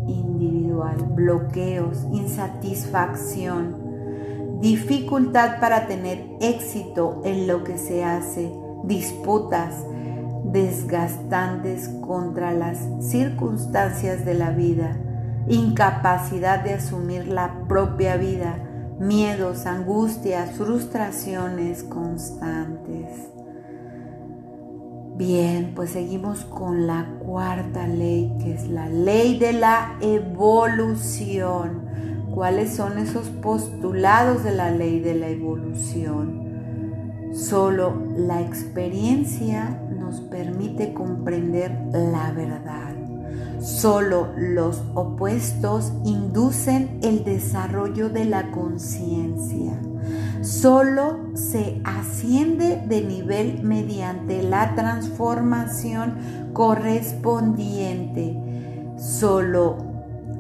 individual, 0.09 0.97
bloqueos, 1.11 2.05
insatisfacción, 2.13 4.61
dificultad 4.61 5.61
para 5.61 5.87
tener 5.87 6.25
éxito 6.41 7.21
en 7.25 7.47
lo 7.47 7.65
que 7.65 7.77
se 7.77 8.05
hace, 8.05 8.51
disputas 8.85 9.75
desgastantes 10.45 11.89
contra 12.01 12.53
las 12.53 12.79
circunstancias 13.01 14.25
de 14.25 14.35
la 14.35 14.51
vida, 14.51 14.97
incapacidad 15.49 16.63
de 16.63 16.75
asumir 16.75 17.29
la 17.29 17.67
propia 17.69 18.17
vida, 18.17 18.57
miedos, 18.99 19.67
angustias, 19.67 20.53
frustraciones 20.53 21.83
constantes. 21.83 23.31
Bien, 25.17 25.75
pues 25.77 25.91
seguimos 25.91 26.45
con 26.45 26.89
la 26.89 27.07
cuarta 27.25 27.87
ley, 27.87 28.37
que 28.41 28.53
es 28.53 28.69
la 28.69 28.89
ley 28.89 29.39
de 29.39 29.53
la 29.53 29.97
evolución. 30.01 31.85
¿Cuáles 32.35 32.75
son 32.75 32.99
esos 32.99 33.29
postulados 33.29 34.43
de 34.43 34.51
la 34.51 34.73
ley 34.73 34.99
de 34.99 35.15
la 35.15 35.29
evolución? 35.29 36.43
Solo 37.33 38.07
la 38.17 38.41
experiencia 38.41 39.81
nos 39.91 40.21
permite 40.21 40.93
comprender 40.93 41.71
la 41.93 42.33
verdad. 42.33 42.94
Solo 43.65 44.29
los 44.37 44.83
opuestos 44.93 45.91
inducen 46.05 46.99
el 47.03 47.25
desarrollo 47.25 48.11
de 48.11 48.27
la 48.27 48.51
conciencia. 48.51 49.81
Solo 50.43 51.31
se 51.33 51.81
asciende 51.83 52.83
de 52.87 53.01
nivel 53.01 53.63
mediante 53.63 54.43
la 54.43 54.75
transformación 54.75 56.51
correspondiente. 56.53 58.37
Solo 58.99 59.79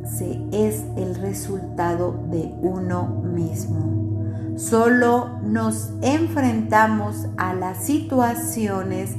se 0.04 0.42
es 0.52 0.84
el 0.98 1.14
resultado 1.14 2.26
de 2.30 2.54
uno 2.60 3.06
mismo. 3.06 4.58
Solo 4.58 5.40
nos 5.42 5.94
enfrentamos 6.02 7.26
a 7.38 7.54
las 7.54 7.78
situaciones 7.78 9.12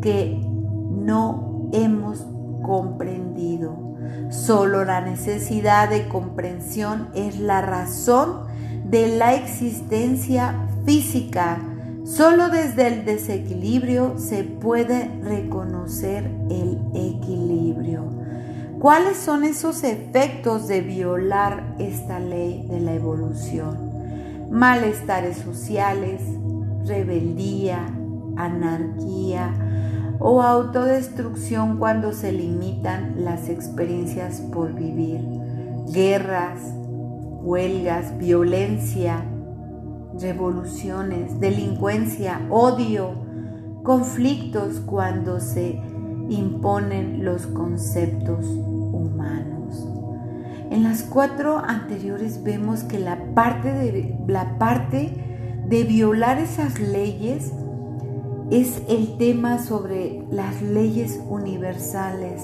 que 0.00 0.40
no 0.90 1.70
hemos 1.72 2.26
comprendido. 2.62 3.76
Solo 4.30 4.84
la 4.84 5.00
necesidad 5.00 5.90
de 5.90 6.08
comprensión 6.08 7.08
es 7.14 7.38
la 7.38 7.60
razón 7.60 8.44
de 8.84 9.16
la 9.16 9.34
existencia 9.34 10.68
física. 10.84 11.58
Solo 12.04 12.48
desde 12.48 12.88
el 12.88 13.04
desequilibrio 13.04 14.18
se 14.18 14.42
puede 14.44 15.08
reconocer 15.22 16.24
el 16.50 16.78
equilibrio. 16.94 18.04
¿Cuáles 18.80 19.16
son 19.16 19.44
esos 19.44 19.84
efectos 19.84 20.66
de 20.66 20.80
violar 20.80 21.76
esta 21.78 22.18
ley 22.18 22.66
de 22.68 22.80
la 22.80 22.94
evolución? 22.94 23.92
Malestares 24.50 25.36
sociales, 25.36 26.20
rebeldía, 26.84 27.86
anarquía, 28.36 29.54
o 30.24 30.40
autodestrucción 30.40 31.78
cuando 31.78 32.12
se 32.12 32.30
limitan 32.30 33.24
las 33.24 33.48
experiencias 33.48 34.40
por 34.52 34.72
vivir, 34.72 35.20
guerras, 35.92 36.60
huelgas, 37.42 38.16
violencia, 38.18 39.24
revoluciones, 40.20 41.40
delincuencia, 41.40 42.40
odio, 42.50 43.10
conflictos 43.82 44.78
cuando 44.86 45.40
se 45.40 45.80
imponen 46.28 47.24
los 47.24 47.48
conceptos 47.48 48.46
humanos. 48.46 49.88
En 50.70 50.84
las 50.84 51.02
cuatro 51.02 51.58
anteriores 51.58 52.44
vemos 52.44 52.84
que 52.84 53.00
la 53.00 53.34
parte 53.34 53.72
de, 53.72 54.16
la 54.28 54.56
parte 54.56 55.64
de 55.66 55.82
violar 55.82 56.38
esas 56.38 56.78
leyes 56.78 57.52
es 58.52 58.82
el 58.86 59.16
tema 59.16 59.58
sobre 59.58 60.24
las 60.30 60.60
leyes 60.60 61.18
universales. 61.26 62.42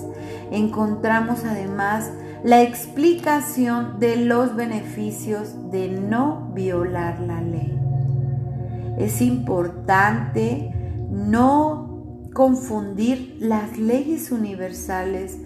Encontramos 0.51 1.45
además 1.45 2.11
la 2.43 2.63
explicación 2.63 4.01
de 4.01 4.17
los 4.17 4.57
beneficios 4.57 5.71
de 5.71 5.89
no 5.89 6.51
violar 6.55 7.21
la 7.21 7.43
ley. 7.43 7.79
Es 8.97 9.21
importante 9.21 10.73
no 11.11 12.25
confundir 12.33 13.37
las 13.41 13.77
leyes 13.77 14.33
universales 14.33 15.39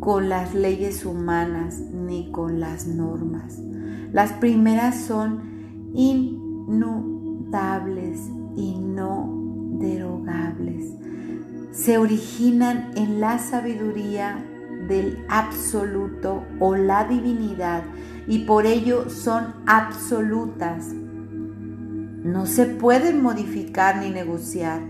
con 0.00 0.30
las 0.30 0.54
leyes 0.54 1.04
humanas 1.04 1.78
ni 1.78 2.30
con 2.30 2.58
las 2.58 2.86
normas. 2.86 3.58
Las 4.12 4.32
primeras 4.32 4.98
son 4.98 5.92
inmutables 5.94 7.10
y 8.56 8.78
no 8.78 9.35
derogables. 9.78 10.92
Se 11.72 11.98
originan 11.98 12.92
en 12.96 13.20
la 13.20 13.38
sabiduría 13.38 14.44
del 14.88 15.24
absoluto 15.28 16.44
o 16.58 16.76
la 16.76 17.04
divinidad 17.04 17.82
y 18.26 18.40
por 18.40 18.66
ello 18.66 19.08
son 19.10 19.54
absolutas. 19.66 20.92
No 22.24 22.46
se 22.46 22.66
pueden 22.66 23.22
modificar 23.22 23.98
ni 23.98 24.10
negociar 24.10 24.80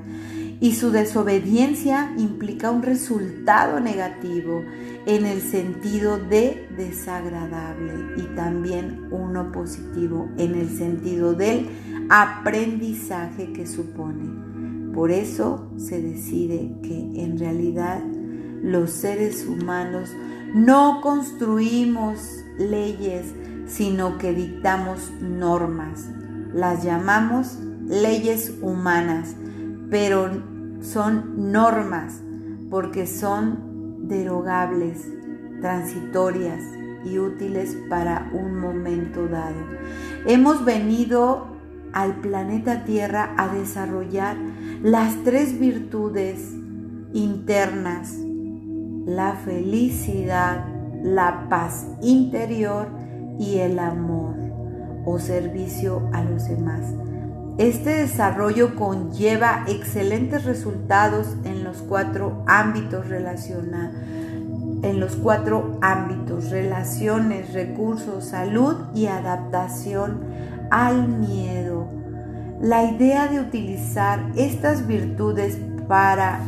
y 0.60 0.74
su 0.74 0.90
desobediencia 0.90 2.14
implica 2.16 2.70
un 2.70 2.82
resultado 2.82 3.78
negativo 3.80 4.64
en 5.06 5.26
el 5.26 5.42
sentido 5.42 6.18
de 6.18 6.66
desagradable 6.76 7.92
y 8.16 8.22
también 8.34 9.08
uno 9.10 9.52
positivo 9.52 10.28
en 10.38 10.54
el 10.54 10.70
sentido 10.70 11.34
del 11.34 11.68
aprendizaje 12.08 13.52
que 13.52 13.66
supone. 13.66 14.45
Por 14.96 15.10
eso 15.10 15.68
se 15.76 16.00
decide 16.00 16.72
que 16.82 17.22
en 17.22 17.38
realidad 17.38 18.02
los 18.62 18.90
seres 18.90 19.46
humanos 19.46 20.08
no 20.54 21.02
construimos 21.02 22.42
leyes, 22.58 23.26
sino 23.66 24.16
que 24.16 24.32
dictamos 24.32 25.12
normas. 25.20 26.08
Las 26.54 26.82
llamamos 26.82 27.58
leyes 27.86 28.54
humanas, 28.62 29.36
pero 29.90 30.30
son 30.80 31.52
normas 31.52 32.22
porque 32.70 33.06
son 33.06 34.08
derogables, 34.08 35.06
transitorias 35.60 36.62
y 37.04 37.18
útiles 37.18 37.76
para 37.90 38.30
un 38.32 38.58
momento 38.58 39.28
dado. 39.28 39.62
Hemos 40.26 40.64
venido 40.64 41.54
al 41.92 42.14
planeta 42.16 42.84
Tierra 42.84 43.34
a 43.36 43.48
desarrollar 43.48 44.36
las 44.86 45.24
tres 45.24 45.58
virtudes 45.58 46.54
internas, 47.12 48.14
la 49.04 49.32
felicidad, 49.32 50.64
la 51.02 51.48
paz 51.48 51.88
interior 52.02 52.86
y 53.36 53.56
el 53.56 53.80
amor 53.80 54.36
o 55.04 55.18
servicio 55.18 56.08
a 56.12 56.22
los 56.22 56.46
demás. 56.46 56.82
Este 57.58 57.96
desarrollo 57.96 58.76
conlleva 58.76 59.64
excelentes 59.66 60.44
resultados 60.44 61.34
en 61.42 61.64
los 61.64 61.78
cuatro 61.78 62.44
ámbitos 62.46 63.08
relacionados 63.08 63.96
en 64.82 65.00
los 65.00 65.16
cuatro 65.16 65.78
ámbitos, 65.80 66.50
relaciones, 66.50 67.54
recursos, 67.54 68.26
salud 68.26 68.76
y 68.94 69.06
adaptación 69.06 70.20
al 70.70 71.08
miedo. 71.08 71.88
La 72.60 72.84
idea 72.84 73.28
de 73.28 73.40
utilizar 73.40 74.32
estas 74.36 74.86
virtudes 74.86 75.58
para, 75.88 76.40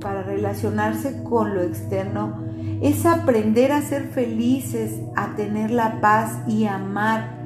para 0.00 0.22
relacionarse 0.22 1.22
con 1.24 1.54
lo 1.54 1.62
externo 1.62 2.40
es 2.80 3.06
aprender 3.06 3.72
a 3.72 3.82
ser 3.82 4.08
felices, 4.08 5.00
a 5.16 5.34
tener 5.34 5.70
la 5.70 6.00
paz 6.00 6.38
y 6.46 6.66
amar. 6.66 7.40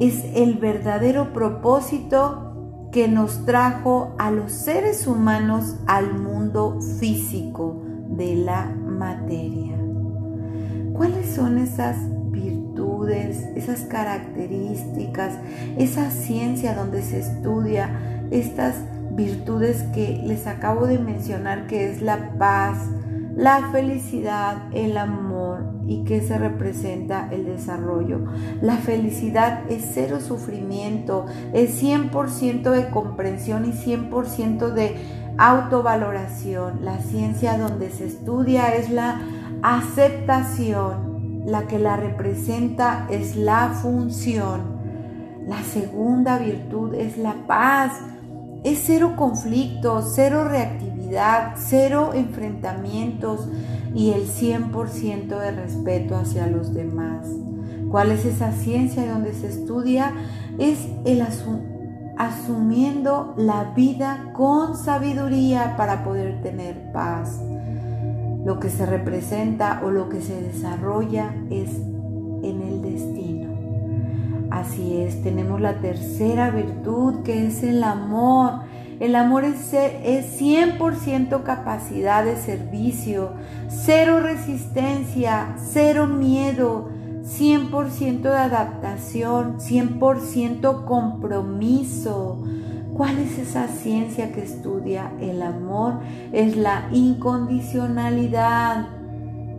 Es 0.00 0.24
el 0.34 0.54
verdadero 0.54 1.32
propósito 1.32 2.88
que 2.92 3.08
nos 3.08 3.44
trajo 3.44 4.14
a 4.18 4.30
los 4.30 4.52
seres 4.52 5.06
humanos 5.06 5.76
al 5.86 6.14
mundo 6.14 6.80
físico 6.98 7.82
de 8.08 8.36
la 8.36 8.66
materia. 8.66 9.76
¿Cuáles 10.94 11.34
son 11.34 11.58
esas 11.58 11.96
esas 13.04 13.80
características, 13.82 15.34
esa 15.76 16.10
ciencia 16.10 16.74
donde 16.74 17.02
se 17.02 17.20
estudia 17.20 17.90
estas 18.30 18.76
virtudes 19.10 19.82
que 19.94 20.22
les 20.24 20.46
acabo 20.46 20.86
de 20.86 20.98
mencionar, 20.98 21.66
que 21.66 21.90
es 21.90 22.02
la 22.02 22.32
paz, 22.38 22.78
la 23.36 23.68
felicidad, 23.70 24.62
el 24.72 24.96
amor 24.96 25.74
y 25.86 26.04
que 26.04 26.20
se 26.22 26.38
representa 26.38 27.28
el 27.30 27.44
desarrollo. 27.44 28.24
La 28.62 28.76
felicidad 28.76 29.70
es 29.70 29.90
cero 29.92 30.20
sufrimiento, 30.20 31.26
es 31.52 31.82
100% 31.82 32.70
de 32.70 32.88
comprensión 32.88 33.66
y 33.66 33.72
100% 33.72 34.72
de 34.72 34.96
autovaloración. 35.38 36.84
La 36.84 36.98
ciencia 36.98 37.58
donde 37.58 37.90
se 37.90 38.06
estudia 38.06 38.74
es 38.74 38.90
la 38.90 39.20
aceptación 39.62 41.05
la 41.46 41.66
que 41.66 41.78
la 41.78 41.96
representa 41.96 43.06
es 43.08 43.36
la 43.36 43.70
función. 43.70 44.76
La 45.46 45.62
segunda 45.62 46.38
virtud 46.38 46.94
es 46.94 47.16
la 47.16 47.46
paz. 47.46 47.92
Es 48.64 48.82
cero 48.84 49.14
conflicto, 49.16 50.02
cero 50.02 50.44
reactividad 50.48 50.96
cero 51.56 52.10
enfrentamientos 52.14 53.48
y 53.94 54.12
el 54.12 54.26
100% 54.28 55.38
de 55.38 55.50
respeto 55.52 56.16
hacia 56.16 56.46
los 56.46 56.74
demás. 56.74 57.26
¿Cuál 57.90 58.10
es 58.10 58.24
esa 58.24 58.52
ciencia 58.52 59.10
donde 59.10 59.32
se 59.32 59.48
estudia? 59.48 60.12
Es 60.58 60.86
el 61.04 61.22
asumiendo 62.18 63.34
la 63.36 63.72
vida 63.74 64.32
con 64.34 64.76
sabiduría 64.76 65.76
para 65.76 66.04
poder 66.04 66.42
tener 66.42 66.92
paz. 66.92 67.40
Lo 68.46 68.60
que 68.60 68.70
se 68.70 68.86
representa 68.86 69.82
o 69.84 69.90
lo 69.90 70.08
que 70.08 70.22
se 70.22 70.40
desarrolla 70.40 71.34
es 71.50 71.68
en 72.44 72.62
el 72.62 72.80
destino. 72.80 73.48
Así 74.52 74.98
es, 74.98 75.20
tenemos 75.24 75.60
la 75.60 75.80
tercera 75.80 76.50
virtud 76.50 77.24
que 77.24 77.48
es 77.48 77.64
el 77.64 77.82
amor. 77.82 78.60
El 79.00 79.16
amor 79.16 79.42
es, 79.44 79.74
es 79.74 80.40
100% 80.40 81.42
capacidad 81.42 82.24
de 82.24 82.36
servicio, 82.36 83.32
cero 83.66 84.20
resistencia, 84.20 85.56
cero 85.56 86.06
miedo, 86.06 86.88
100% 87.24 88.20
de 88.20 88.28
adaptación, 88.28 89.58
100% 89.58 90.84
compromiso. 90.84 92.44
¿Cuál 92.96 93.18
es 93.18 93.38
esa 93.38 93.68
ciencia 93.68 94.32
que 94.32 94.42
estudia 94.42 95.12
el 95.20 95.42
amor? 95.42 96.00
Es 96.32 96.56
la 96.56 96.88
incondicionalidad. 96.90 98.86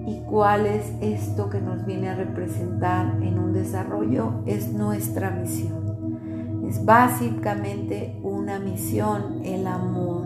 ¿Y 0.08 0.22
cuál 0.22 0.66
es 0.66 0.92
esto 1.02 1.48
que 1.48 1.62
nos 1.62 1.86
viene 1.86 2.10
a 2.10 2.16
representar 2.16 3.22
en 3.22 3.38
un 3.38 3.54
desarrollo? 3.54 4.42
Es 4.48 4.74
nuestra 4.74 5.30
misión. 5.30 6.66
Es 6.68 6.84
básicamente 6.84 8.20
una 8.24 8.58
misión, 8.58 9.42
el 9.44 9.68
amor 9.68 10.26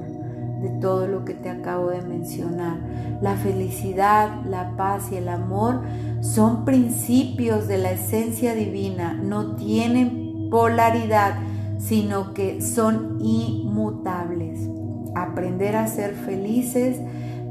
de 0.61 0.69
todo 0.79 1.05
lo 1.07 1.25
que 1.25 1.33
te 1.33 1.49
acabo 1.49 1.89
de 1.89 2.03
mencionar. 2.03 2.77
La 3.21 3.35
felicidad, 3.35 4.45
la 4.45 4.77
paz 4.77 5.11
y 5.11 5.17
el 5.17 5.27
amor 5.27 5.81
son 6.21 6.63
principios 6.63 7.67
de 7.67 7.77
la 7.77 7.91
esencia 7.91 8.55
divina, 8.55 9.13
no 9.13 9.57
tienen 9.57 10.49
polaridad, 10.49 11.50
sino 11.81 12.33
que 12.33 12.61
son 12.61 13.17
inmutables. 13.19 14.69
Aprender 15.15 15.75
a 15.75 15.87
ser 15.87 16.13
felices, 16.13 16.99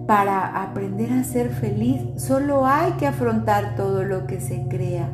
para 0.06 0.62
aprender 0.62 1.12
a 1.12 1.22
ser 1.22 1.50
feliz 1.50 2.00
solo 2.16 2.66
hay 2.66 2.92
que 2.92 3.06
afrontar 3.06 3.76
todo 3.76 4.02
lo 4.02 4.26
que 4.26 4.40
se 4.40 4.66
crea, 4.68 5.08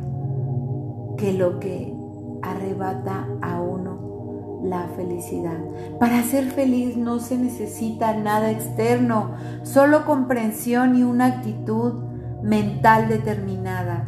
que 1.17 1.33
lo 1.33 1.59
que 1.59 1.93
arrebata 2.41 3.27
a 3.41 3.61
uno 3.61 4.61
la 4.63 4.87
felicidad. 4.95 5.59
Para 5.99 6.23
ser 6.23 6.45
feliz 6.45 6.97
no 6.97 7.19
se 7.19 7.37
necesita 7.37 8.15
nada 8.17 8.49
externo, 8.49 9.35
solo 9.63 10.05
comprensión 10.05 10.95
y 10.97 11.03
una 11.03 11.27
actitud 11.27 12.03
mental 12.41 13.07
determinada. 13.07 14.07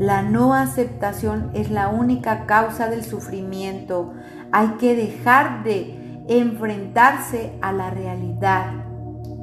La 0.00 0.22
no 0.22 0.54
aceptación 0.54 1.50
es 1.52 1.70
la 1.70 1.88
única 1.88 2.46
causa 2.46 2.88
del 2.88 3.04
sufrimiento. 3.04 4.14
Hay 4.50 4.68
que 4.78 4.96
dejar 4.96 5.62
de 5.62 6.24
enfrentarse 6.26 7.52
a 7.60 7.70
la 7.72 7.90
realidad. 7.90 8.82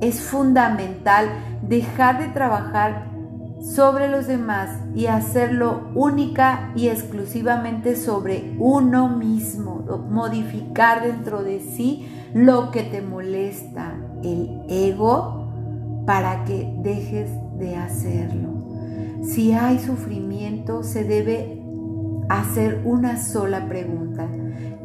Es 0.02 0.20
fundamental 0.20 1.30
dejar 1.62 2.18
de 2.18 2.30
trabajar 2.30 3.06
sobre 3.62 4.08
los 4.08 4.26
demás 4.26 4.72
y 4.96 5.06
hacerlo 5.06 5.92
única 5.94 6.72
y 6.76 6.88
exclusivamente 6.88 7.96
sobre 7.96 8.56
uno 8.58 9.10
mismo, 9.10 9.86
modificar 10.10 11.04
dentro 11.04 11.44
de 11.44 11.60
sí 11.60 12.10
lo 12.34 12.72
que 12.72 12.82
te 12.82 13.04
molesta, 13.04 13.94
el 14.24 14.64
ego, 14.68 15.52
para 16.08 16.46
que 16.46 16.74
dejes 16.80 17.30
de 17.60 17.76
hacerlo. 17.76 18.57
Si 19.24 19.54
hay 19.54 19.80
sufrimiento, 19.80 20.84
se 20.84 21.04
debe 21.04 21.62
hacer 22.30 22.82
una 22.86 23.22
sola 23.22 23.68
pregunta. 23.68 24.28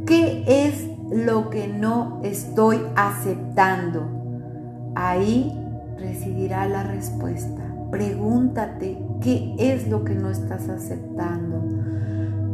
¿Qué 0.07 0.45
es 0.47 0.89
lo 1.11 1.51
que 1.51 1.69
no 1.69 2.21
estoy 2.23 2.81
aceptando? 2.97 4.93
Ahí 4.95 5.53
residirá 5.99 6.67
la 6.67 6.83
respuesta. 6.83 7.63
Pregúntate 7.91 8.99
qué 9.21 9.55
es 9.59 9.89
lo 9.89 10.05
que 10.05 10.15
no 10.15 10.31
estás 10.31 10.69
aceptando. 10.69 11.63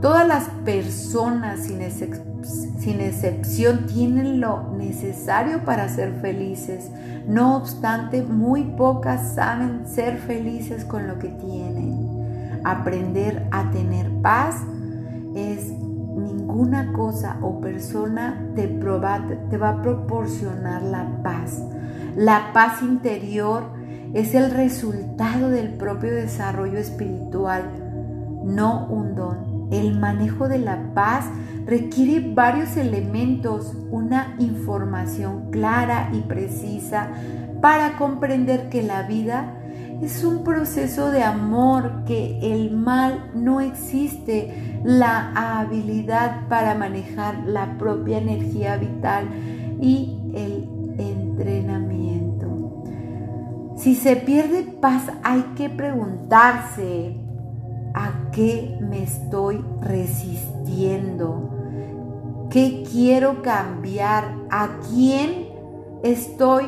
Todas 0.00 0.26
las 0.26 0.48
personas 0.64 1.60
sin, 1.60 1.80
sin, 2.42 3.00
excepción 3.00 3.86
tienen 3.86 4.40
lo 4.40 4.72
necesario 4.72 5.64
para 5.64 5.88
ser 5.88 6.14
felices. 6.20 6.90
No 7.26 7.56
obstante, 7.56 8.22
muy 8.22 8.64
pocas 8.64 9.34
saben 9.34 9.86
ser 9.86 10.18
felices 10.18 10.84
con 10.84 11.06
lo 11.06 11.18
que 11.18 11.28
tienen. 11.28 12.60
Aprender 12.64 13.46
a 13.50 13.70
tener 13.70 14.10
paz 14.22 14.56
es 15.34 15.70
ninguna 15.70 16.92
cosa 16.92 17.38
o 17.42 17.60
persona 17.60 18.44
te, 18.54 18.66
te 18.66 19.58
va 19.58 19.68
a 19.68 19.82
proporcionar 19.82 20.82
la 20.82 21.22
paz. 21.22 21.62
La 22.16 22.52
paz 22.52 22.82
interior 22.82 23.64
es 24.14 24.34
el 24.34 24.50
resultado 24.50 25.50
del 25.50 25.74
propio 25.74 26.14
desarrollo 26.14 26.78
espiritual, 26.78 27.62
no 28.44 28.86
un 28.86 29.14
don. 29.14 29.47
El 29.70 29.98
manejo 29.98 30.48
de 30.48 30.58
la 30.58 30.94
paz 30.94 31.26
requiere 31.66 32.32
varios 32.34 32.76
elementos, 32.76 33.76
una 33.90 34.36
información 34.38 35.50
clara 35.50 36.10
y 36.12 36.20
precisa 36.20 37.10
para 37.60 37.96
comprender 37.98 38.68
que 38.70 38.82
la 38.82 39.02
vida 39.02 39.54
es 40.02 40.24
un 40.24 40.44
proceso 40.44 41.10
de 41.10 41.22
amor, 41.22 42.04
que 42.06 42.38
el 42.40 42.70
mal 42.70 43.30
no 43.34 43.60
existe, 43.60 44.80
la 44.84 45.58
habilidad 45.58 46.48
para 46.48 46.74
manejar 46.74 47.44
la 47.46 47.76
propia 47.78 48.18
energía 48.18 48.76
vital 48.76 49.28
y 49.80 50.16
el 50.34 50.68
entrenamiento. 50.98 52.84
Si 53.76 53.94
se 53.94 54.16
pierde 54.16 54.62
paz 54.62 55.04
hay 55.22 55.42
que 55.56 55.68
preguntarse, 55.68 57.16
¿A 57.94 58.30
qué 58.32 58.78
me 58.80 59.02
estoy 59.02 59.64
resistiendo? 59.80 61.50
¿Qué 62.50 62.84
quiero 62.90 63.42
cambiar? 63.42 64.36
¿A 64.50 64.78
quién 64.90 65.48
estoy 66.02 66.64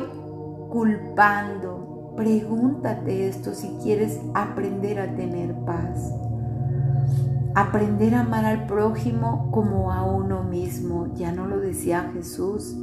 culpando? 0.69 2.13
Pregúntate 2.15 3.27
esto 3.27 3.53
si 3.53 3.69
quieres 3.81 4.19
aprender 4.33 4.99
a 4.99 5.15
tener 5.15 5.55
paz. 5.65 6.13
Aprender 7.55 8.15
a 8.15 8.21
amar 8.21 8.45
al 8.45 8.65
prójimo 8.65 9.49
como 9.51 9.91
a 9.91 10.03
uno 10.03 10.43
mismo, 10.43 11.13
ya 11.15 11.31
no 11.31 11.47
lo 11.47 11.59
decía 11.59 12.11
Jesús. 12.13 12.75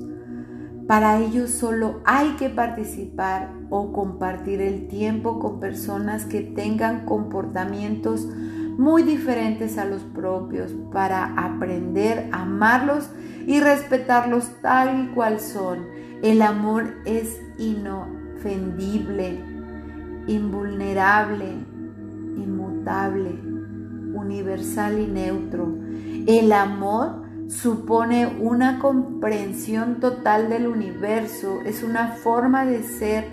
Para 0.89 1.21
ello 1.21 1.47
solo 1.49 2.01
hay 2.07 2.31
que 2.39 2.49
participar 2.49 3.53
o 3.69 3.93
compartir 3.93 4.63
el 4.63 4.89
tiempo 4.89 5.39
con 5.39 5.61
personas 5.61 6.25
que 6.25 6.41
tengan 6.41 7.05
comportamientos 7.05 8.27
muy 8.79 9.03
diferentes 9.03 9.77
a 9.77 9.85
los 9.85 10.03
propios 10.03 10.73
para 10.91 11.35
aprender 11.37 12.31
a 12.33 12.41
amarlos 12.41 13.11
y 13.47 13.61
respetarlos 13.61 14.51
tal 14.63 15.05
y 15.05 15.09
cual 15.09 15.41
son. 15.41 15.85
El 16.23 16.41
amor 16.41 16.95
es 17.05 17.39
inofendible, 17.59 19.45
invulnerable, 20.27 21.51
inmutable, 22.35 23.39
universal 24.15 24.99
y 24.99 25.07
neutro. 25.07 25.69
El 26.27 26.51
amor 26.53 27.28
supone 27.49 28.27
una 28.27 28.79
comprensión 28.79 30.01
total 30.01 30.51
del 30.51 30.67
universo, 30.67 31.61
es 31.65 31.83
una 31.83 32.09
forma 32.09 32.65
de 32.67 32.83
ser, 32.83 33.27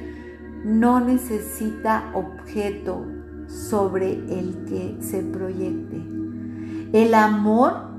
no 0.63 0.99
necesita 0.99 2.11
objeto 2.13 3.05
sobre 3.47 4.13
el 4.13 4.65
que 4.67 4.97
se 5.01 5.21
proyecte. 5.21 5.97
El 6.93 7.13
amor 7.13 7.89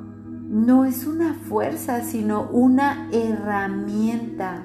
no 0.49 0.85
es 0.85 1.07
una 1.07 1.35
fuerza, 1.35 2.03
sino 2.03 2.49
una 2.51 3.09
herramienta. 3.13 4.65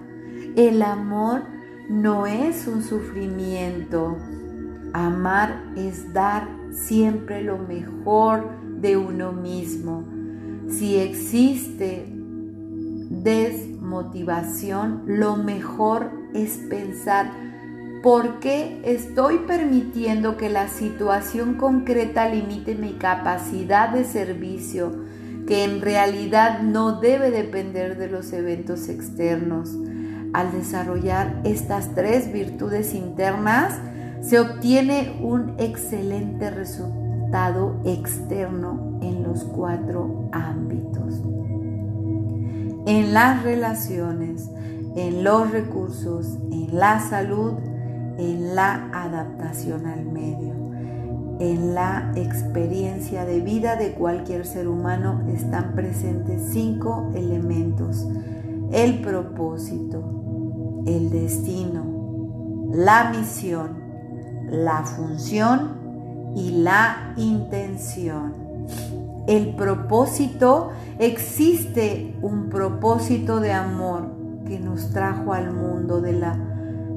El 0.55 0.81
amor 0.81 1.43
no 1.89 2.27
es 2.27 2.65
un 2.65 2.81
sufrimiento. 2.81 4.17
Amar 4.93 5.63
es 5.75 6.13
dar 6.13 6.47
siempre 6.71 7.43
lo 7.43 7.57
mejor 7.57 8.49
de 8.79 8.95
uno 8.95 9.33
mismo 9.33 10.20
si 10.69 10.97
existe 10.97 12.06
desmotivación, 13.10 15.04
lo 15.06 15.36
mejor 15.36 16.12
es 16.34 16.58
pensar, 16.69 17.32
¿por 18.02 18.39
qué 18.39 18.82
estoy 18.84 19.39
permitiendo 19.39 20.38
que 20.38 20.50
la 20.50 20.67
situación 20.69 21.56
concreta 21.56 22.30
limite 22.30 22.76
mi 22.76 22.93
capacidad 22.93 23.89
de 23.89 24.06
servicio, 24.06 24.91
que 25.47 25.63
en 25.65 25.82
realidad 25.82 26.62
no 26.62 27.00
debe 27.00 27.32
depender 27.32 27.97
de 27.97 28.08
los 28.08 28.32
eventos 28.34 28.88
externos? 28.89 29.76
Al 30.34 30.54
desarrollar 30.54 31.41
estas 31.43 31.93
tres 31.93 32.32
virtudes 32.32 32.93
internas, 32.93 33.78
se 34.21 34.39
obtiene 34.39 35.19
un 35.21 35.56
excelente 35.60 36.50
resultado 36.50 37.82
externo 37.84 38.90
en 39.01 39.23
los 39.23 39.43
cuatro 39.43 40.29
ámbitos. 40.31 41.21
En 42.85 43.13
las 43.13 43.43
relaciones, 43.43 44.49
en 44.95 45.23
los 45.23 45.51
recursos, 45.51 46.37
en 46.51 46.77
la 46.77 46.99
salud, 46.99 47.53
en 48.17 48.55
la 48.55 48.89
adaptación 48.93 49.85
al 49.85 50.05
medio. 50.05 50.53
En 51.39 51.73
la 51.73 52.11
experiencia 52.15 53.25
de 53.25 53.39
vida 53.39 53.75
de 53.75 53.93
cualquier 53.93 54.45
ser 54.45 54.67
humano 54.67 55.23
están 55.33 55.73
presentes 55.73 56.49
cinco 56.51 57.09
elementos. 57.15 58.07
El 58.71 59.01
propósito, 59.01 60.83
el 60.85 61.09
destino, 61.09 62.69
la 62.71 63.09
misión, 63.09 63.79
la 64.49 64.83
función 64.83 66.33
y 66.35 66.61
la 66.61 67.13
intención. 67.17 68.40
El 69.27 69.55
propósito, 69.55 70.71
existe 70.99 72.15
un 72.21 72.49
propósito 72.49 73.39
de 73.39 73.53
amor 73.53 74.10
que 74.47 74.60
nos 74.60 74.91
trajo 74.91 75.34
al 75.34 75.53
mundo 75.53 76.01
de 76.01 76.13
la 76.13 76.36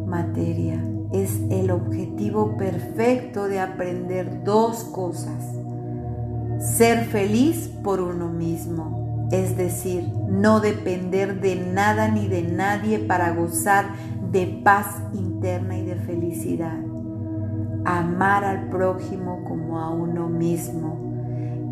materia 0.07 0.83
es 1.15 1.41
el 1.49 1.71
objetivo 1.71 2.57
perfecto 2.57 3.47
de 3.47 3.61
aprender 3.61 4.43
dos 4.43 4.83
cosas. 4.85 5.45
Ser 6.59 7.05
feliz 7.05 7.71
por 7.85 8.01
uno 8.01 8.29
mismo, 8.29 9.29
es 9.31 9.57
decir, 9.57 10.09
no 10.29 10.59
depender 10.59 11.41
de 11.41 11.55
nada 11.55 12.09
ni 12.09 12.27
de 12.27 12.43
nadie 12.43 12.99
para 12.99 13.33
gozar 13.33 13.87
de 14.33 14.61
paz 14.65 14.87
interna 15.13 15.79
y 15.79 15.85
de 15.85 15.95
felicidad. 15.95 16.79
Amar 17.85 18.45
al 18.45 18.69
prójimo 18.69 19.45
como 19.45 19.79
a 19.79 19.91
uno 19.91 20.29
mismo. 20.29 20.94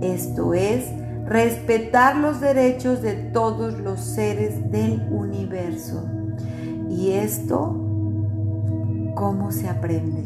Esto 0.03 0.53
es, 0.55 0.85
respetar 1.27 2.17
los 2.17 2.41
derechos 2.41 3.01
de 3.03 3.15
todos 3.15 3.79
los 3.79 4.01
seres 4.01 4.71
del 4.71 5.01
universo. 5.11 6.05
Y 6.91 7.13
esto 7.13 7.77
cómo 9.15 9.53
se 9.53 9.69
aprende. 9.69 10.25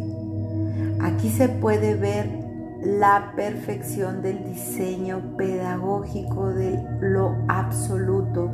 Aquí 1.00 1.28
se 1.28 1.48
puede 1.48 1.94
ver 1.94 2.46
la 2.82 3.32
perfección 3.34 4.22
del 4.22 4.44
diseño 4.44 5.36
pedagógico 5.36 6.50
de 6.50 6.82
lo 7.00 7.36
absoluto 7.48 8.50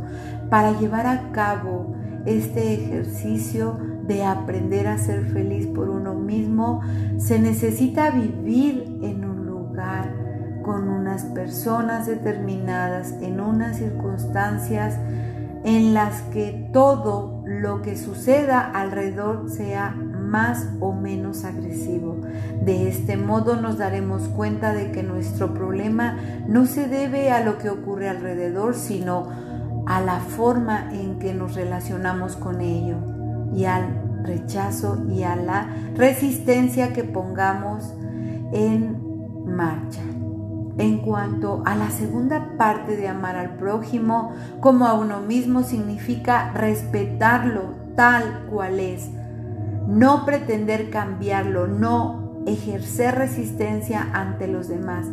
para 0.49 0.79
llevar 0.79 1.07
a 1.07 1.33
cabo 1.33 1.95
este 2.25 2.75
ejercicio 2.75 3.79
de 4.07 4.25
aprender 4.25 4.89
a 4.89 4.99
ser 4.99 5.27
feliz 5.27 5.67
por 5.67 5.89
uno 5.89 6.15
mismo, 6.15 6.81
se 7.19 7.39
necesita 7.39 8.11
vivir 8.11 8.92
personas 11.21 12.07
determinadas, 12.07 13.13
en 13.21 13.41
unas 13.41 13.77
circunstancias 13.77 14.99
en 15.65 15.95
las 15.95 16.23
que 16.23 16.69
todo 16.73 17.43
lo 17.47 17.83
que 17.83 17.97
suceda 17.97 18.61
alrededor 18.61 19.49
sea 19.51 19.95
más 20.33 20.67
o 20.81 20.93
menos 20.93 21.45
agresivo. 21.45 22.17
De 22.65 22.89
este 22.89 23.17
modo 23.17 23.57
nos 23.57 23.79
daremos 23.79 24.23
cuenta 24.29 24.73
de 24.73 24.91
que 24.91 25.03
nuestro 25.03 25.53
problema 25.53 26.17
no 26.49 26.67
se 26.67 26.89
debe 26.89 27.31
a 27.31 27.45
lo 27.45 27.59
que 27.59 27.69
ocurre 27.69 28.09
alrededor, 28.09 28.75
sino 28.75 29.29
a 29.87 30.01
la 30.01 30.21
forma 30.21 30.91
en 30.93 31.19
que 31.19 31.35
nos 31.35 31.55
relacionamos 31.55 32.37
con 32.37 32.61
ello 32.61 32.97
y 33.55 33.67
al 33.67 34.03
rechazo 34.25 35.05
y 35.11 35.23
a 35.25 35.37
la 35.37 35.69
resistencia 35.97 36.93
que 36.93 37.05
pongamos 37.05 37.93
en 38.53 38.97
marcha. 39.45 40.01
En 40.79 40.99
cuanto 40.99 41.63
a 41.67 41.75
la 41.75 41.91
segunda 41.91 42.57
parte 42.57 42.97
de 42.97 43.09
amar 43.09 43.37
al 43.37 43.57
prójimo 43.57 44.33
como 44.61 44.87
a 44.87 44.95
uno 44.95 45.21
mismo 45.21 45.63
significa 45.63 46.51
respetarlo 46.53 47.75
tal 47.95 48.47
cual 48.51 48.81
es, 48.81 49.11
no 49.87 50.25
pretender 50.25 50.89
cambiarlo, 50.89 51.67
no 51.67 52.43
ejercer 52.47 53.15
resistencia 53.17 54.09
ante 54.13 54.49
los 54.49 54.69
demás. 54.69 55.07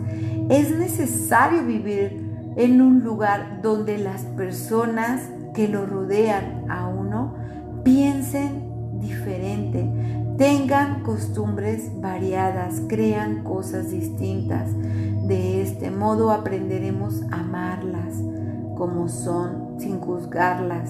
Es 0.50 0.72
necesario 0.72 1.65
vivir 1.65 2.30
en 2.56 2.82
un 2.82 3.04
lugar 3.04 3.62
donde 3.62 3.98
las 3.98 4.24
personas 4.24 5.22
que 5.54 5.67
lo 5.67 5.86
rodean 5.86 6.65
a 6.69 6.88
uno 6.88 7.36
piensen 7.84 8.69
diferente, 9.00 9.89
tengan 10.38 11.04
costumbres 11.04 11.91
variadas, 12.02 12.82
crean 12.88 13.43
cosas 13.43 13.91
distintas. 13.91 14.69
De 15.30 15.62
este 15.62 15.89
modo 15.92 16.32
aprenderemos 16.32 17.22
a 17.32 17.39
amarlas 17.39 18.15
como 18.76 19.08
son, 19.08 19.80
sin 19.80 20.02
juzgarlas, 20.02 20.89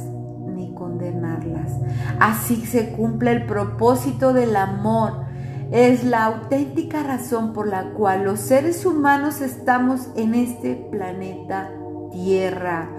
condenarlas. 0.79 1.73
Así 2.19 2.65
se 2.65 2.91
cumple 2.93 3.31
el 3.31 3.45
propósito 3.45 4.33
del 4.33 4.55
amor. 4.55 5.25
Es 5.71 6.03
la 6.03 6.25
auténtica 6.25 7.03
razón 7.03 7.53
por 7.53 7.67
la 7.67 7.91
cual 7.91 8.23
los 8.23 8.39
seres 8.39 8.85
humanos 8.85 9.41
estamos 9.41 10.07
en 10.15 10.33
este 10.33 10.75
planeta 10.75 11.71
Tierra. 12.11 12.89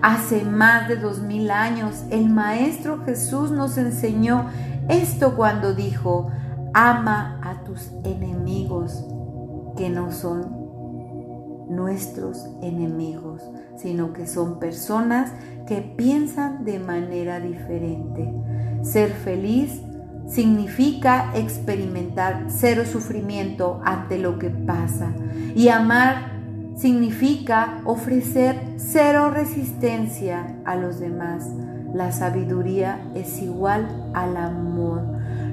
Hace 0.00 0.44
más 0.44 0.86
de 0.86 0.96
dos 0.96 1.20
mil 1.22 1.50
años 1.50 2.04
el 2.10 2.30
Maestro 2.30 3.02
Jesús 3.04 3.50
nos 3.50 3.76
enseñó 3.78 4.46
esto 4.88 5.34
cuando 5.34 5.74
dijo, 5.74 6.28
ama 6.72 7.40
a 7.42 7.64
tus 7.64 7.90
enemigos 8.04 9.04
que 9.76 9.90
no 9.90 10.12
son 10.12 10.59
nuestros 11.70 12.46
enemigos, 12.60 13.42
sino 13.76 14.12
que 14.12 14.26
son 14.26 14.58
personas 14.58 15.32
que 15.66 15.80
piensan 15.80 16.64
de 16.64 16.78
manera 16.78 17.40
diferente. 17.40 18.32
Ser 18.82 19.10
feliz 19.10 19.80
significa 20.26 21.30
experimentar 21.34 22.46
cero 22.48 22.82
sufrimiento 22.84 23.80
ante 23.84 24.18
lo 24.18 24.38
que 24.38 24.50
pasa 24.50 25.12
y 25.54 25.68
amar 25.68 26.40
significa 26.76 27.82
ofrecer 27.84 28.56
cero 28.76 29.30
resistencia 29.30 30.56
a 30.64 30.76
los 30.76 30.98
demás. 30.98 31.48
La 31.94 32.12
sabiduría 32.12 33.00
es 33.14 33.42
igual 33.42 34.10
al 34.14 34.36
amor, 34.36 35.02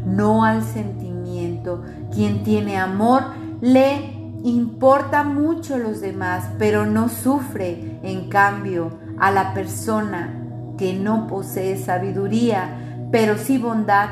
no 0.06 0.44
al 0.44 0.64
sentimiento. 0.64 1.84
Quien 2.14 2.44
tiene 2.44 2.78
amor 2.78 3.24
le 3.62 4.17
importa 4.44 5.24
mucho 5.24 5.78
los 5.78 6.02
demás, 6.02 6.46
pero 6.58 6.86
no 6.86 7.10
sufre, 7.10 8.00
en 8.04 8.30
cambio, 8.30 8.92
a 9.20 9.32
la 9.32 9.54
persona 9.54 10.34
que 10.78 10.94
no 10.94 11.28
posee 11.28 11.78
sabiduría, 11.78 13.10
pero 13.12 13.38
sí 13.38 13.58
bondad, 13.58 14.10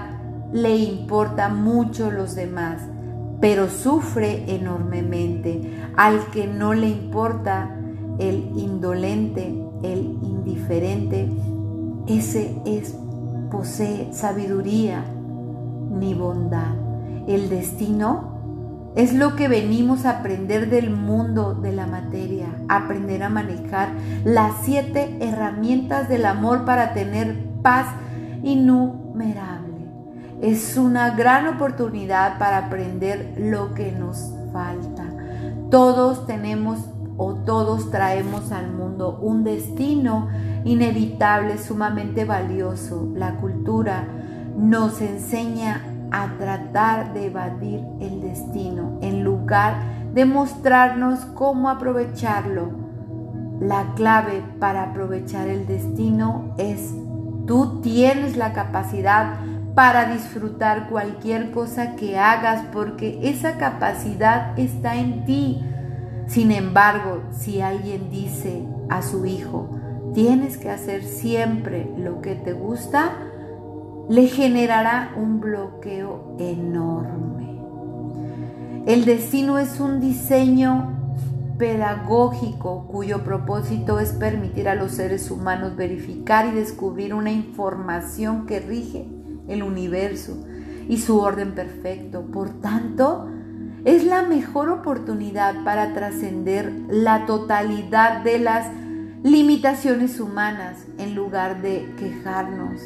le 0.51 0.75
importa 0.75 1.49
mucho 1.49 2.11
los 2.11 2.35
demás, 2.35 2.81
pero 3.39 3.69
sufre 3.69 4.55
enormemente. 4.55 5.77
Al 5.95 6.25
que 6.31 6.47
no 6.47 6.73
le 6.73 6.89
importa 6.89 7.75
el 8.19 8.51
indolente, 8.55 9.53
el 9.83 10.17
indiferente, 10.23 11.29
ese 12.07 12.55
es 12.65 12.95
posee 13.51 14.11
sabiduría 14.11 15.03
ni 15.91 16.13
bondad. 16.13 16.73
El 17.27 17.49
destino 17.49 18.34
es 18.95 19.13
lo 19.13 19.35
que 19.35 19.47
venimos 19.47 20.05
a 20.05 20.19
aprender 20.19 20.69
del 20.69 20.89
mundo 20.89 21.53
de 21.53 21.73
la 21.73 21.85
materia, 21.85 22.47
aprender 22.69 23.23
a 23.23 23.29
manejar 23.29 23.89
las 24.23 24.53
siete 24.63 25.17
herramientas 25.19 26.07
del 26.07 26.25
amor 26.25 26.63
para 26.63 26.93
tener 26.93 27.35
paz 27.61 27.87
innumerable. 28.43 29.65
Es 30.41 30.77
una 30.77 31.11
gran 31.11 31.47
oportunidad 31.47 32.37
para 32.37 32.57
aprender 32.57 33.35
lo 33.37 33.73
que 33.73 33.91
nos 33.91 34.33
falta. 34.53 35.05
Todos 35.69 36.25
tenemos 36.25 36.79
o 37.17 37.33
todos 37.33 37.91
traemos 37.91 38.51
al 38.51 38.71
mundo 38.71 39.19
un 39.21 39.43
destino 39.43 40.29
inevitable, 40.63 41.57
sumamente 41.57 42.23
valioso. 42.23 43.09
La 43.15 43.35
cultura 43.35 44.07
nos 44.57 45.01
enseña 45.01 45.94
a 46.11 46.37
tratar 46.37 47.13
de 47.13 47.27
evadir 47.27 47.81
el 47.99 48.21
destino 48.21 48.99
en 49.01 49.23
lugar 49.23 49.75
de 50.13 50.25
mostrarnos 50.25 51.19
cómo 51.33 51.69
aprovecharlo. 51.69 52.69
La 53.59 53.93
clave 53.95 54.43
para 54.59 54.83
aprovechar 54.83 55.47
el 55.47 55.65
destino 55.65 56.53
es 56.57 56.93
tú 57.45 57.81
tienes 57.81 58.37
la 58.37 58.53
capacidad 58.53 59.35
para 59.75 60.05
disfrutar 60.13 60.89
cualquier 60.89 61.51
cosa 61.51 61.95
que 61.95 62.17
hagas 62.17 62.63
porque 62.71 63.19
esa 63.23 63.57
capacidad 63.57 64.57
está 64.57 64.95
en 64.95 65.25
ti. 65.25 65.61
Sin 66.27 66.51
embargo, 66.51 67.23
si 67.31 67.61
alguien 67.61 68.09
dice 68.09 68.65
a 68.89 69.01
su 69.01 69.25
hijo, 69.25 69.69
tienes 70.13 70.57
que 70.57 70.69
hacer 70.69 71.03
siempre 71.03 71.91
lo 71.97 72.21
que 72.21 72.35
te 72.35 72.53
gusta, 72.53 73.11
le 74.09 74.27
generará 74.27 75.13
un 75.17 75.39
bloqueo 75.39 76.35
enorme. 76.39 77.59
El 78.85 79.03
destino 79.05 79.57
es 79.57 79.79
un 79.79 79.99
diseño 79.99 80.91
pedagógico 81.57 82.87
cuyo 82.87 83.23
propósito 83.23 83.99
es 83.99 84.11
permitir 84.11 84.69
a 84.69 84.75
los 84.75 84.91
seres 84.91 85.31
humanos 85.31 85.75
verificar 85.75 86.45
y 86.45 86.51
descubrir 86.51 87.13
una 87.13 87.31
información 87.31 88.45
que 88.45 88.59
rige 88.59 89.07
el 89.47 89.63
universo 89.63 90.37
y 90.87 90.97
su 90.99 91.19
orden 91.19 91.55
perfecto. 91.55 92.21
Por 92.31 92.61
tanto, 92.61 93.27
es 93.85 94.03
la 94.03 94.21
mejor 94.21 94.69
oportunidad 94.69 95.63
para 95.63 95.93
trascender 95.93 96.71
la 96.89 97.25
totalidad 97.25 98.23
de 98.23 98.37
las 98.37 98.67
limitaciones 99.23 100.19
humanas 100.19 100.85
en 100.99 101.15
lugar 101.15 101.63
de 101.63 101.91
quejarnos 101.97 102.81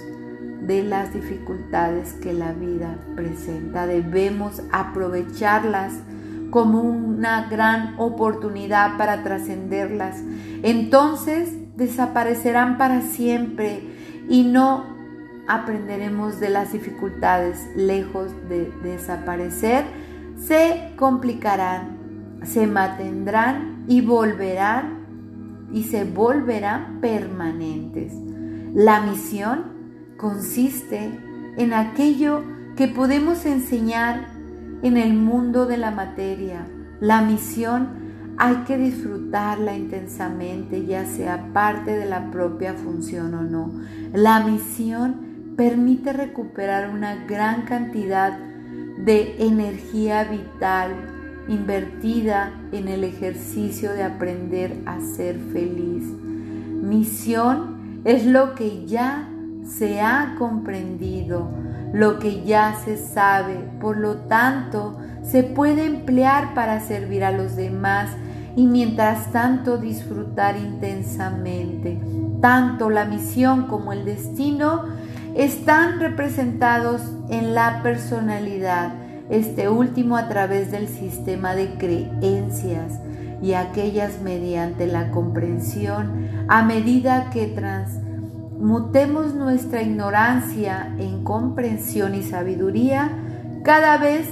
de 0.70 0.84
las 0.84 1.12
dificultades 1.16 2.14
que 2.14 2.32
la 2.32 2.54
vida 2.54 2.96
presenta. 3.16 3.88
Debemos 3.88 4.62
aprovecharlas 4.72 5.94
como 6.52 6.82
una 6.82 7.50
gran 7.50 7.96
oportunidad 7.98 8.96
para 8.96 9.24
trascenderlas. 9.24 10.22
Entonces 10.62 11.50
desaparecerán 11.76 12.78
para 12.78 13.02
siempre 13.02 13.82
y 14.30 14.44
no 14.44 14.86
aprenderemos 15.48 16.40
de 16.40 16.52
las 16.52 16.72
dificultades. 16.72 17.68
Lejos 17.76 18.32
de 18.48 18.72
desaparecer, 18.84 19.86
se 20.38 20.94
complicarán, 20.98 21.98
se 22.44 22.68
mantendrán 22.68 23.86
y 23.88 24.02
volverán 24.02 25.00
y 25.74 25.86
se 25.86 26.04
volverán 26.04 27.00
permanentes. 27.02 28.14
La 28.76 29.02
misión 29.02 29.79
consiste 30.20 31.18
en 31.58 31.74
aquello 31.74 32.44
que 32.76 32.88
podemos 32.88 33.46
enseñar 33.46 34.28
en 34.84 34.98
el 34.98 35.14
mundo 35.14 35.66
de 35.66 35.78
la 35.78 35.92
materia. 35.92 36.68
La 37.00 37.22
misión 37.22 37.88
hay 38.38 38.58
que 38.68 38.78
disfrutarla 38.78 39.76
intensamente, 39.76 40.86
ya 40.86 41.06
sea 41.06 41.52
parte 41.54 41.92
de 41.92 42.06
la 42.06 42.32
propia 42.32 42.74
función 42.74 43.34
o 43.34 43.44
no. 43.44 43.72
La 44.14 44.42
misión 44.42 45.56
permite 45.56 46.14
recuperar 46.14 46.90
una 46.90 47.26
gran 47.26 47.64
cantidad 47.64 48.38
de 48.38 49.36
energía 49.40 50.26
vital 50.26 50.92
invertida 51.48 52.52
en 52.72 52.90
el 52.90 53.04
ejercicio 53.04 53.94
de 53.94 54.04
aprender 54.04 54.82
a 54.86 55.00
ser 55.00 55.40
feliz. 55.40 56.04
Misión 56.04 58.02
es 58.04 58.26
lo 58.26 58.56
que 58.56 58.86
ya 58.86 59.28
se 59.70 60.02
ha 60.02 60.36
comprendido 60.38 61.48
lo 61.94 62.20
que 62.20 62.44
ya 62.44 62.76
se 62.84 62.98
sabe, 62.98 63.56
por 63.80 63.98
lo 63.98 64.18
tanto, 64.18 64.98
se 65.24 65.44
puede 65.44 65.86
emplear 65.86 66.54
para 66.54 66.80
servir 66.80 67.24
a 67.24 67.32
los 67.32 67.56
demás 67.56 68.10
y 68.56 68.68
mientras 68.68 69.32
tanto 69.32 69.78
disfrutar 69.78 70.58
intensamente. 70.58 72.00
Tanto 72.42 72.90
la 72.90 73.06
misión 73.06 73.68
como 73.68 73.94
el 73.94 74.06
destino 74.06 74.86
están 75.36 76.00
representados 76.00 77.02
en 77.30 77.54
la 77.54 77.82
personalidad, 77.84 78.94
este 79.30 79.70
último 79.70 80.18
a 80.18 80.28
través 80.28 80.72
del 80.72 80.88
sistema 80.88 81.54
de 81.56 81.76
creencias 81.76 83.00
y 83.42 83.54
aquellas 83.54 84.22
mediante 84.22 84.88
la 84.88 85.12
comprensión 85.12 86.28
a 86.48 86.64
medida 86.64 87.30
que 87.30 87.48
trans 87.48 88.00
mutemos 88.60 89.34
nuestra 89.34 89.82
ignorancia 89.82 90.94
en 91.00 91.24
comprensión 91.24 92.14
y 92.14 92.24
sabiduría, 92.24 93.12
cada 93.64 93.98
vez 93.98 94.28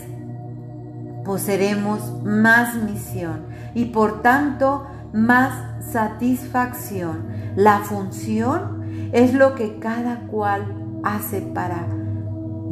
poseeremos 1.23 2.23
más 2.23 2.75
misión 2.75 3.45
y 3.73 3.85
por 3.85 4.21
tanto 4.21 4.85
más 5.13 5.83
satisfacción. 5.91 7.27
La 7.55 7.79
función 7.79 9.09
es 9.11 9.33
lo 9.33 9.55
que 9.55 9.79
cada 9.79 10.27
cual 10.27 10.73
hace 11.03 11.41
para 11.41 11.87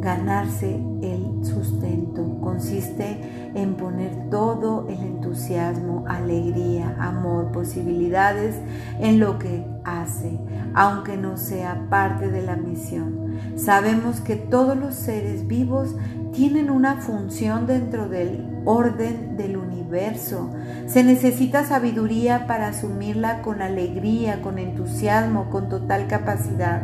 ganarse 0.00 0.80
el 1.02 1.44
sustento. 1.44 2.38
Consiste 2.40 3.35
en 3.56 3.74
poner 3.74 4.28
todo 4.30 4.86
el 4.88 5.00
entusiasmo, 5.00 6.04
alegría, 6.06 6.94
amor, 7.00 7.52
posibilidades 7.52 8.54
en 9.00 9.18
lo 9.18 9.38
que 9.38 9.64
hace, 9.82 10.38
aunque 10.74 11.16
no 11.16 11.38
sea 11.38 11.86
parte 11.88 12.30
de 12.30 12.42
la 12.42 12.56
misión. 12.56 13.38
Sabemos 13.56 14.20
que 14.20 14.36
todos 14.36 14.76
los 14.76 14.94
seres 14.94 15.46
vivos 15.46 15.96
tienen 16.32 16.70
una 16.70 16.96
función 16.96 17.66
dentro 17.66 18.10
del 18.10 18.44
orden 18.66 19.38
del 19.38 19.56
universo. 19.56 20.50
Se 20.86 21.02
necesita 21.02 21.64
sabiduría 21.64 22.46
para 22.46 22.68
asumirla 22.68 23.40
con 23.40 23.62
alegría, 23.62 24.42
con 24.42 24.58
entusiasmo, 24.58 25.48
con 25.48 25.70
total 25.70 26.08
capacidad 26.08 26.82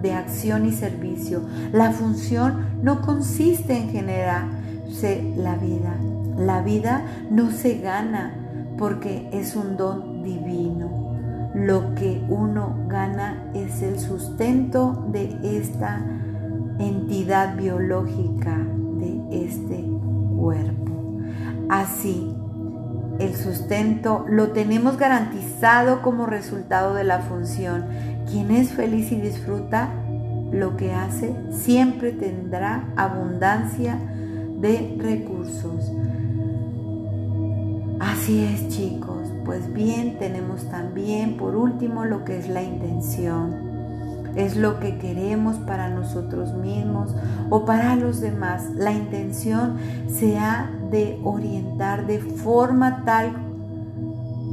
de 0.00 0.12
acción 0.12 0.66
y 0.66 0.72
servicio. 0.72 1.42
La 1.72 1.90
función 1.92 2.78
no 2.82 3.02
consiste 3.02 3.76
en 3.76 3.88
la 5.36 5.56
vida. 5.56 5.96
La 6.36 6.60
vida 6.60 7.04
no 7.30 7.50
se 7.50 7.78
gana 7.78 8.34
porque 8.78 9.28
es 9.32 9.56
un 9.56 9.76
don 9.76 10.22
divino. 10.22 11.50
Lo 11.54 11.94
que 11.94 12.22
uno 12.28 12.76
gana 12.88 13.50
es 13.54 13.82
el 13.82 13.98
sustento 13.98 15.06
de 15.10 15.36
esta 15.42 16.00
entidad 16.78 17.56
biológica, 17.56 18.56
de 18.98 19.44
este 19.46 19.84
cuerpo. 20.38 21.20
Así, 21.68 22.34
el 23.18 23.34
sustento 23.34 24.24
lo 24.28 24.52
tenemos 24.52 24.96
garantizado 24.96 26.02
como 26.02 26.26
resultado 26.26 26.94
de 26.94 27.04
la 27.04 27.20
función 27.20 27.86
quien 28.30 28.50
es 28.50 28.72
feliz 28.72 29.12
y 29.12 29.20
disfruta 29.20 29.90
lo 30.50 30.76
que 30.76 30.92
hace 30.92 31.34
siempre 31.50 32.12
tendrá 32.12 32.84
abundancia 32.96 33.98
de 34.62 34.96
recursos. 34.98 35.92
Así 37.98 38.44
es 38.44 38.68
chicos, 38.68 39.28
pues 39.44 39.72
bien 39.72 40.18
tenemos 40.18 40.64
también 40.70 41.36
por 41.36 41.56
último 41.56 42.04
lo 42.04 42.24
que 42.24 42.38
es 42.38 42.48
la 42.48 42.62
intención. 42.62 43.72
Es 44.36 44.56
lo 44.56 44.80
que 44.80 44.96
queremos 44.96 45.56
para 45.56 45.90
nosotros 45.90 46.54
mismos 46.54 47.14
o 47.50 47.66
para 47.66 47.96
los 47.96 48.20
demás. 48.20 48.70
La 48.76 48.92
intención 48.92 49.76
se 50.08 50.38
ha 50.38 50.70
de 50.90 51.20
orientar 51.22 52.06
de 52.06 52.18
forma 52.18 53.04
tal 53.04 53.34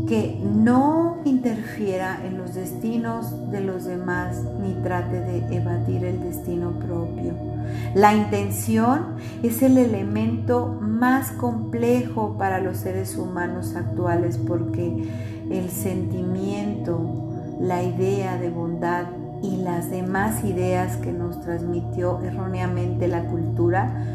que 0.07 0.41
no 0.43 1.17
interfiera 1.23 2.19
en 2.25 2.39
los 2.39 2.55
destinos 2.55 3.51
de 3.51 3.61
los 3.61 3.85
demás 3.85 4.43
ni 4.59 4.73
trate 4.81 5.21
de 5.21 5.55
evadir 5.55 6.03
el 6.03 6.19
destino 6.19 6.71
propio. 6.71 7.58
La 7.95 8.13
intención 8.13 9.15
es 9.43 9.61
el 9.61 9.77
elemento 9.77 10.77
más 10.81 11.31
complejo 11.31 12.37
para 12.37 12.59
los 12.59 12.77
seres 12.77 13.17
humanos 13.17 13.75
actuales 13.75 14.37
porque 14.37 15.09
el 15.49 15.69
sentimiento, 15.69 17.29
la 17.59 17.83
idea 17.83 18.37
de 18.37 18.49
bondad 18.49 19.05
y 19.41 19.57
las 19.57 19.89
demás 19.89 20.43
ideas 20.43 20.97
que 20.97 21.11
nos 21.11 21.41
transmitió 21.41 22.19
erróneamente 22.23 23.07
la 23.07 23.25
cultura 23.25 24.05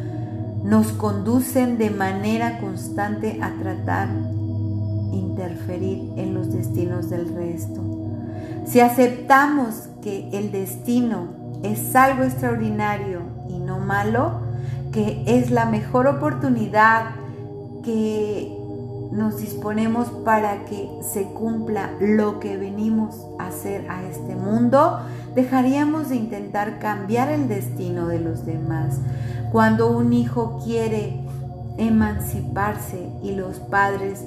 nos 0.62 0.92
conducen 0.92 1.76
de 1.76 1.90
manera 1.90 2.58
constante 2.58 3.38
a 3.42 3.52
tratar 3.60 4.08
interferir 5.12 6.12
en 6.16 6.34
los 6.34 6.52
destinos 6.52 7.10
del 7.10 7.34
resto. 7.34 7.82
Si 8.66 8.80
aceptamos 8.80 9.88
que 10.02 10.28
el 10.32 10.52
destino 10.52 11.28
es 11.62 11.94
algo 11.96 12.24
extraordinario 12.24 13.22
malo, 13.84 14.40
que 14.92 15.22
es 15.26 15.50
la 15.50 15.66
mejor 15.66 16.06
oportunidad 16.06 17.16
que 17.82 18.56
nos 19.12 19.38
disponemos 19.38 20.08
para 20.24 20.64
que 20.64 20.88
se 21.00 21.24
cumpla 21.24 21.92
lo 22.00 22.40
que 22.40 22.56
venimos 22.56 23.24
a 23.38 23.46
hacer 23.46 23.88
a 23.88 24.02
este 24.02 24.34
mundo, 24.34 24.98
dejaríamos 25.36 26.08
de 26.08 26.16
intentar 26.16 26.80
cambiar 26.80 27.28
el 27.30 27.46
destino 27.46 28.08
de 28.08 28.18
los 28.18 28.44
demás. 28.44 28.98
Cuando 29.52 29.96
un 29.96 30.12
hijo 30.12 30.60
quiere 30.64 31.20
emanciparse 31.78 33.08
y 33.22 33.36
los 33.36 33.60
padres 33.60 34.24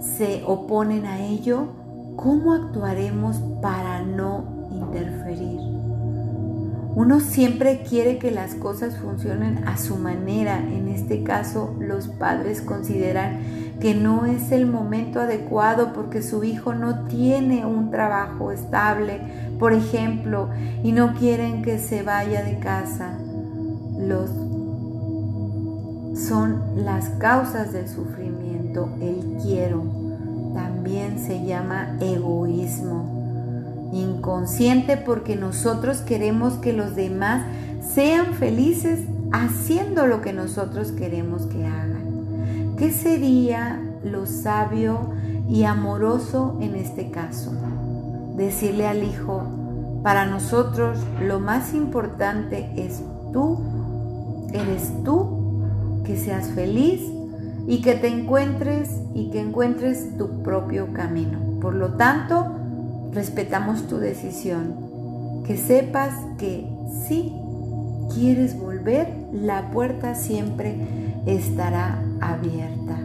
se 0.00 0.42
oponen 0.46 1.06
a 1.06 1.20
ello, 1.20 1.68
¿cómo 2.16 2.54
actuaremos 2.54 3.36
para 3.62 4.02
no 4.02 4.68
interferir? 4.72 5.73
Uno 6.96 7.20
siempre 7.20 7.82
quiere 7.88 8.18
que 8.18 8.30
las 8.30 8.54
cosas 8.54 8.96
funcionen 8.98 9.66
a 9.66 9.76
su 9.76 9.96
manera. 9.96 10.58
En 10.58 10.88
este 10.88 11.22
caso, 11.24 11.74
los 11.80 12.08
padres 12.08 12.60
consideran 12.60 13.40
que 13.80 13.94
no 13.94 14.26
es 14.26 14.52
el 14.52 14.66
momento 14.66 15.20
adecuado 15.20 15.92
porque 15.92 16.22
su 16.22 16.44
hijo 16.44 16.74
no 16.74 17.06
tiene 17.06 17.66
un 17.66 17.90
trabajo 17.90 18.52
estable, 18.52 19.20
por 19.58 19.72
ejemplo, 19.72 20.50
y 20.82 20.92
no 20.92 21.14
quieren 21.14 21.62
que 21.62 21.78
se 21.78 22.02
vaya 22.02 22.44
de 22.44 22.58
casa 22.58 23.18
los 23.98 24.30
son 26.14 26.84
las 26.84 27.08
causas 27.18 27.72
del 27.72 27.88
sufrimiento, 27.88 28.88
el 29.00 29.38
quiero, 29.42 29.82
también 30.54 31.18
se 31.18 31.44
llama 31.44 31.96
egoísmo. 32.00 33.13
Inconsciente 33.94 34.96
porque 34.96 35.36
nosotros 35.36 35.98
queremos 35.98 36.54
que 36.54 36.72
los 36.72 36.96
demás 36.96 37.46
sean 37.94 38.34
felices 38.34 39.00
haciendo 39.32 40.06
lo 40.06 40.20
que 40.20 40.32
nosotros 40.32 40.90
queremos 40.92 41.46
que 41.46 41.64
hagan. 41.64 42.74
¿Qué 42.76 42.90
sería 42.90 43.80
lo 44.02 44.26
sabio 44.26 45.12
y 45.48 45.64
amoroso 45.64 46.58
en 46.60 46.74
este 46.74 47.10
caso? 47.10 47.52
Decirle 48.36 48.88
al 48.88 49.04
hijo, 49.04 49.44
para 50.02 50.26
nosotros 50.26 50.98
lo 51.22 51.38
más 51.38 51.72
importante 51.72 52.70
es 52.76 53.00
tú, 53.32 53.60
eres 54.52 54.90
tú 55.04 56.02
que 56.04 56.16
seas 56.16 56.48
feliz 56.48 57.00
y 57.66 57.80
que 57.80 57.94
te 57.94 58.08
encuentres 58.08 58.90
y 59.14 59.30
que 59.30 59.40
encuentres 59.40 60.16
tu 60.18 60.42
propio 60.42 60.92
camino. 60.92 61.38
Por 61.60 61.74
lo 61.74 61.94
tanto, 61.94 62.53
respetamos 63.14 63.86
tu 63.86 63.98
decisión. 63.98 65.42
Que 65.46 65.56
sepas 65.56 66.14
que 66.38 66.66
si 67.06 67.32
quieres 68.14 68.58
volver, 68.58 69.08
la 69.32 69.70
puerta 69.70 70.14
siempre 70.14 70.76
estará 71.26 72.02
abierta. 72.20 72.98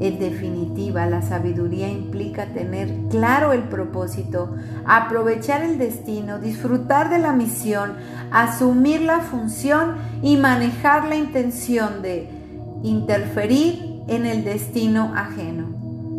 En 0.00 0.20
definitiva, 0.20 1.06
la 1.06 1.22
sabiduría 1.22 1.88
implica 1.88 2.46
tener 2.46 2.88
claro 3.10 3.52
el 3.52 3.64
propósito, 3.64 4.54
aprovechar 4.84 5.62
el 5.62 5.76
destino, 5.76 6.38
disfrutar 6.38 7.10
de 7.10 7.18
la 7.18 7.32
misión, 7.32 7.94
asumir 8.30 9.00
la 9.00 9.20
función 9.20 9.96
y 10.22 10.36
manejar 10.36 11.08
la 11.08 11.16
intención 11.16 12.00
de 12.00 12.28
interferir 12.84 14.02
en 14.06 14.24
el 14.24 14.44
destino 14.44 15.12
ajeno 15.16 15.78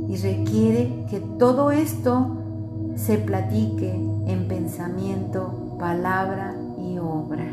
y 0.09 0.17
requiere 0.17 1.05
que 1.09 1.19
todo 1.37 1.71
esto 1.71 2.38
se 2.99 3.17
platique 3.17 3.91
en 3.91 4.47
pensamiento, 4.47 5.77
palabra 5.79 6.53
y 6.77 6.97
obra. 6.97 7.45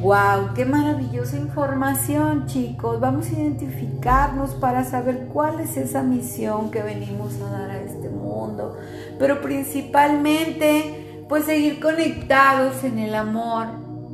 ¡Wow! 0.00 0.54
¡Qué 0.54 0.64
maravillosa 0.64 1.36
información, 1.36 2.46
chicos! 2.46 3.00
Vamos 3.00 3.26
a 3.26 3.40
identificarnos 3.40 4.50
para 4.54 4.84
saber 4.84 5.28
cuál 5.32 5.60
es 5.60 5.76
esa 5.76 6.02
misión 6.02 6.70
que 6.70 6.82
venimos 6.82 7.40
a 7.40 7.50
dar 7.50 7.70
a 7.70 7.80
este 7.80 8.08
mundo, 8.08 8.76
pero 9.18 9.40
principalmente, 9.40 11.24
pues 11.28 11.44
seguir 11.44 11.80
conectados 11.80 12.84
en 12.84 12.98
el 12.98 13.14
amor, 13.14 13.66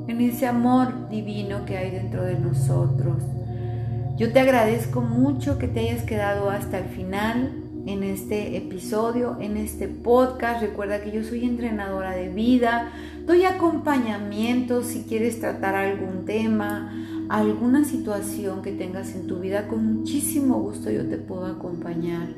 en 0.09 0.21
ese 0.21 0.47
amor 0.47 1.09
divino 1.09 1.65
que 1.65 1.77
hay 1.77 1.91
dentro 1.91 2.25
de 2.25 2.39
nosotros 2.39 3.23
yo 4.17 4.33
te 4.33 4.39
agradezco 4.39 5.01
mucho 5.01 5.59
que 5.59 5.67
te 5.67 5.81
hayas 5.81 6.05
quedado 6.05 6.49
hasta 6.49 6.79
el 6.79 6.85
final 6.85 7.64
en 7.87 8.03
este 8.03 8.57
episodio, 8.57 9.37
en 9.41 9.57
este 9.57 9.89
podcast. 9.89 10.61
Recuerda 10.61 11.03
que 11.03 11.13
yo 11.13 11.23
soy 11.23 11.45
entrenadora 11.45 12.13
de 12.13 12.29
vida, 12.29 12.93
doy 13.27 13.45
acompañamiento 13.45 14.83
si 14.83 15.03
quieres 15.03 15.41
tratar 15.41 15.75
algún 15.75 16.25
tema, 16.25 16.93
alguna 17.29 17.85
situación 17.85 18.63
que 18.63 18.73
tengas 18.73 19.15
en 19.15 19.27
tu 19.27 19.41
vida, 19.41 19.69
con 19.69 19.99
muchísimo 19.99 20.61
gusto 20.61 20.91
yo 20.91 21.07
te 21.07 21.17
puedo 21.17 21.47
acompañar. 21.47 22.29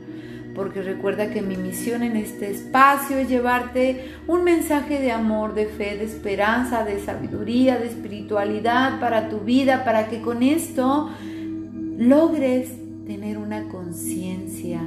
Porque 0.54 0.80
recuerda 0.80 1.30
que 1.30 1.42
mi 1.42 1.56
misión 1.56 2.02
en 2.02 2.16
este 2.16 2.50
espacio 2.50 3.18
es 3.18 3.28
llevarte 3.28 4.06
un 4.26 4.42
mensaje 4.42 5.00
de 5.00 5.12
amor, 5.12 5.54
de 5.54 5.66
fe, 5.66 5.98
de 5.98 6.04
esperanza, 6.04 6.82
de 6.82 6.98
sabiduría, 6.98 7.78
de 7.78 7.88
espiritualidad 7.88 8.98
para 8.98 9.28
tu 9.28 9.40
vida, 9.40 9.84
para 9.84 10.08
que 10.08 10.22
con 10.22 10.42
esto 10.42 11.10
logres 11.98 12.70
tener 13.06 13.38
una 13.38 13.68
conciencia, 13.68 14.80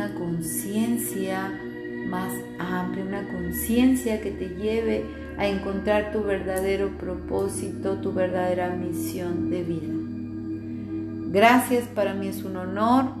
una 0.00 0.14
conciencia 0.14 1.52
más 2.06 2.32
amplia, 2.58 3.04
una 3.04 3.28
conciencia 3.28 4.22
que 4.22 4.30
te 4.30 4.48
lleve 4.48 5.04
a 5.36 5.46
encontrar 5.46 6.10
tu 6.10 6.22
verdadero 6.22 6.96
propósito, 6.96 7.98
tu 7.98 8.14
verdadera 8.14 8.70
misión 8.70 9.50
de 9.50 9.62
vida. 9.62 9.92
Gracias, 11.32 11.86
para 11.88 12.14
mí 12.14 12.28
es 12.28 12.42
un 12.44 12.56
honor 12.56 13.12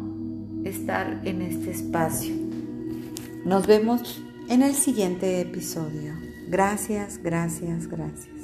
estar 0.64 1.20
en 1.24 1.42
este 1.42 1.70
espacio. 1.70 2.34
Nos 3.44 3.66
vemos 3.66 4.22
en 4.48 4.62
el 4.62 4.72
siguiente 4.72 5.42
episodio. 5.42 6.14
Gracias, 6.48 7.20
gracias, 7.22 7.88
gracias. 7.88 8.39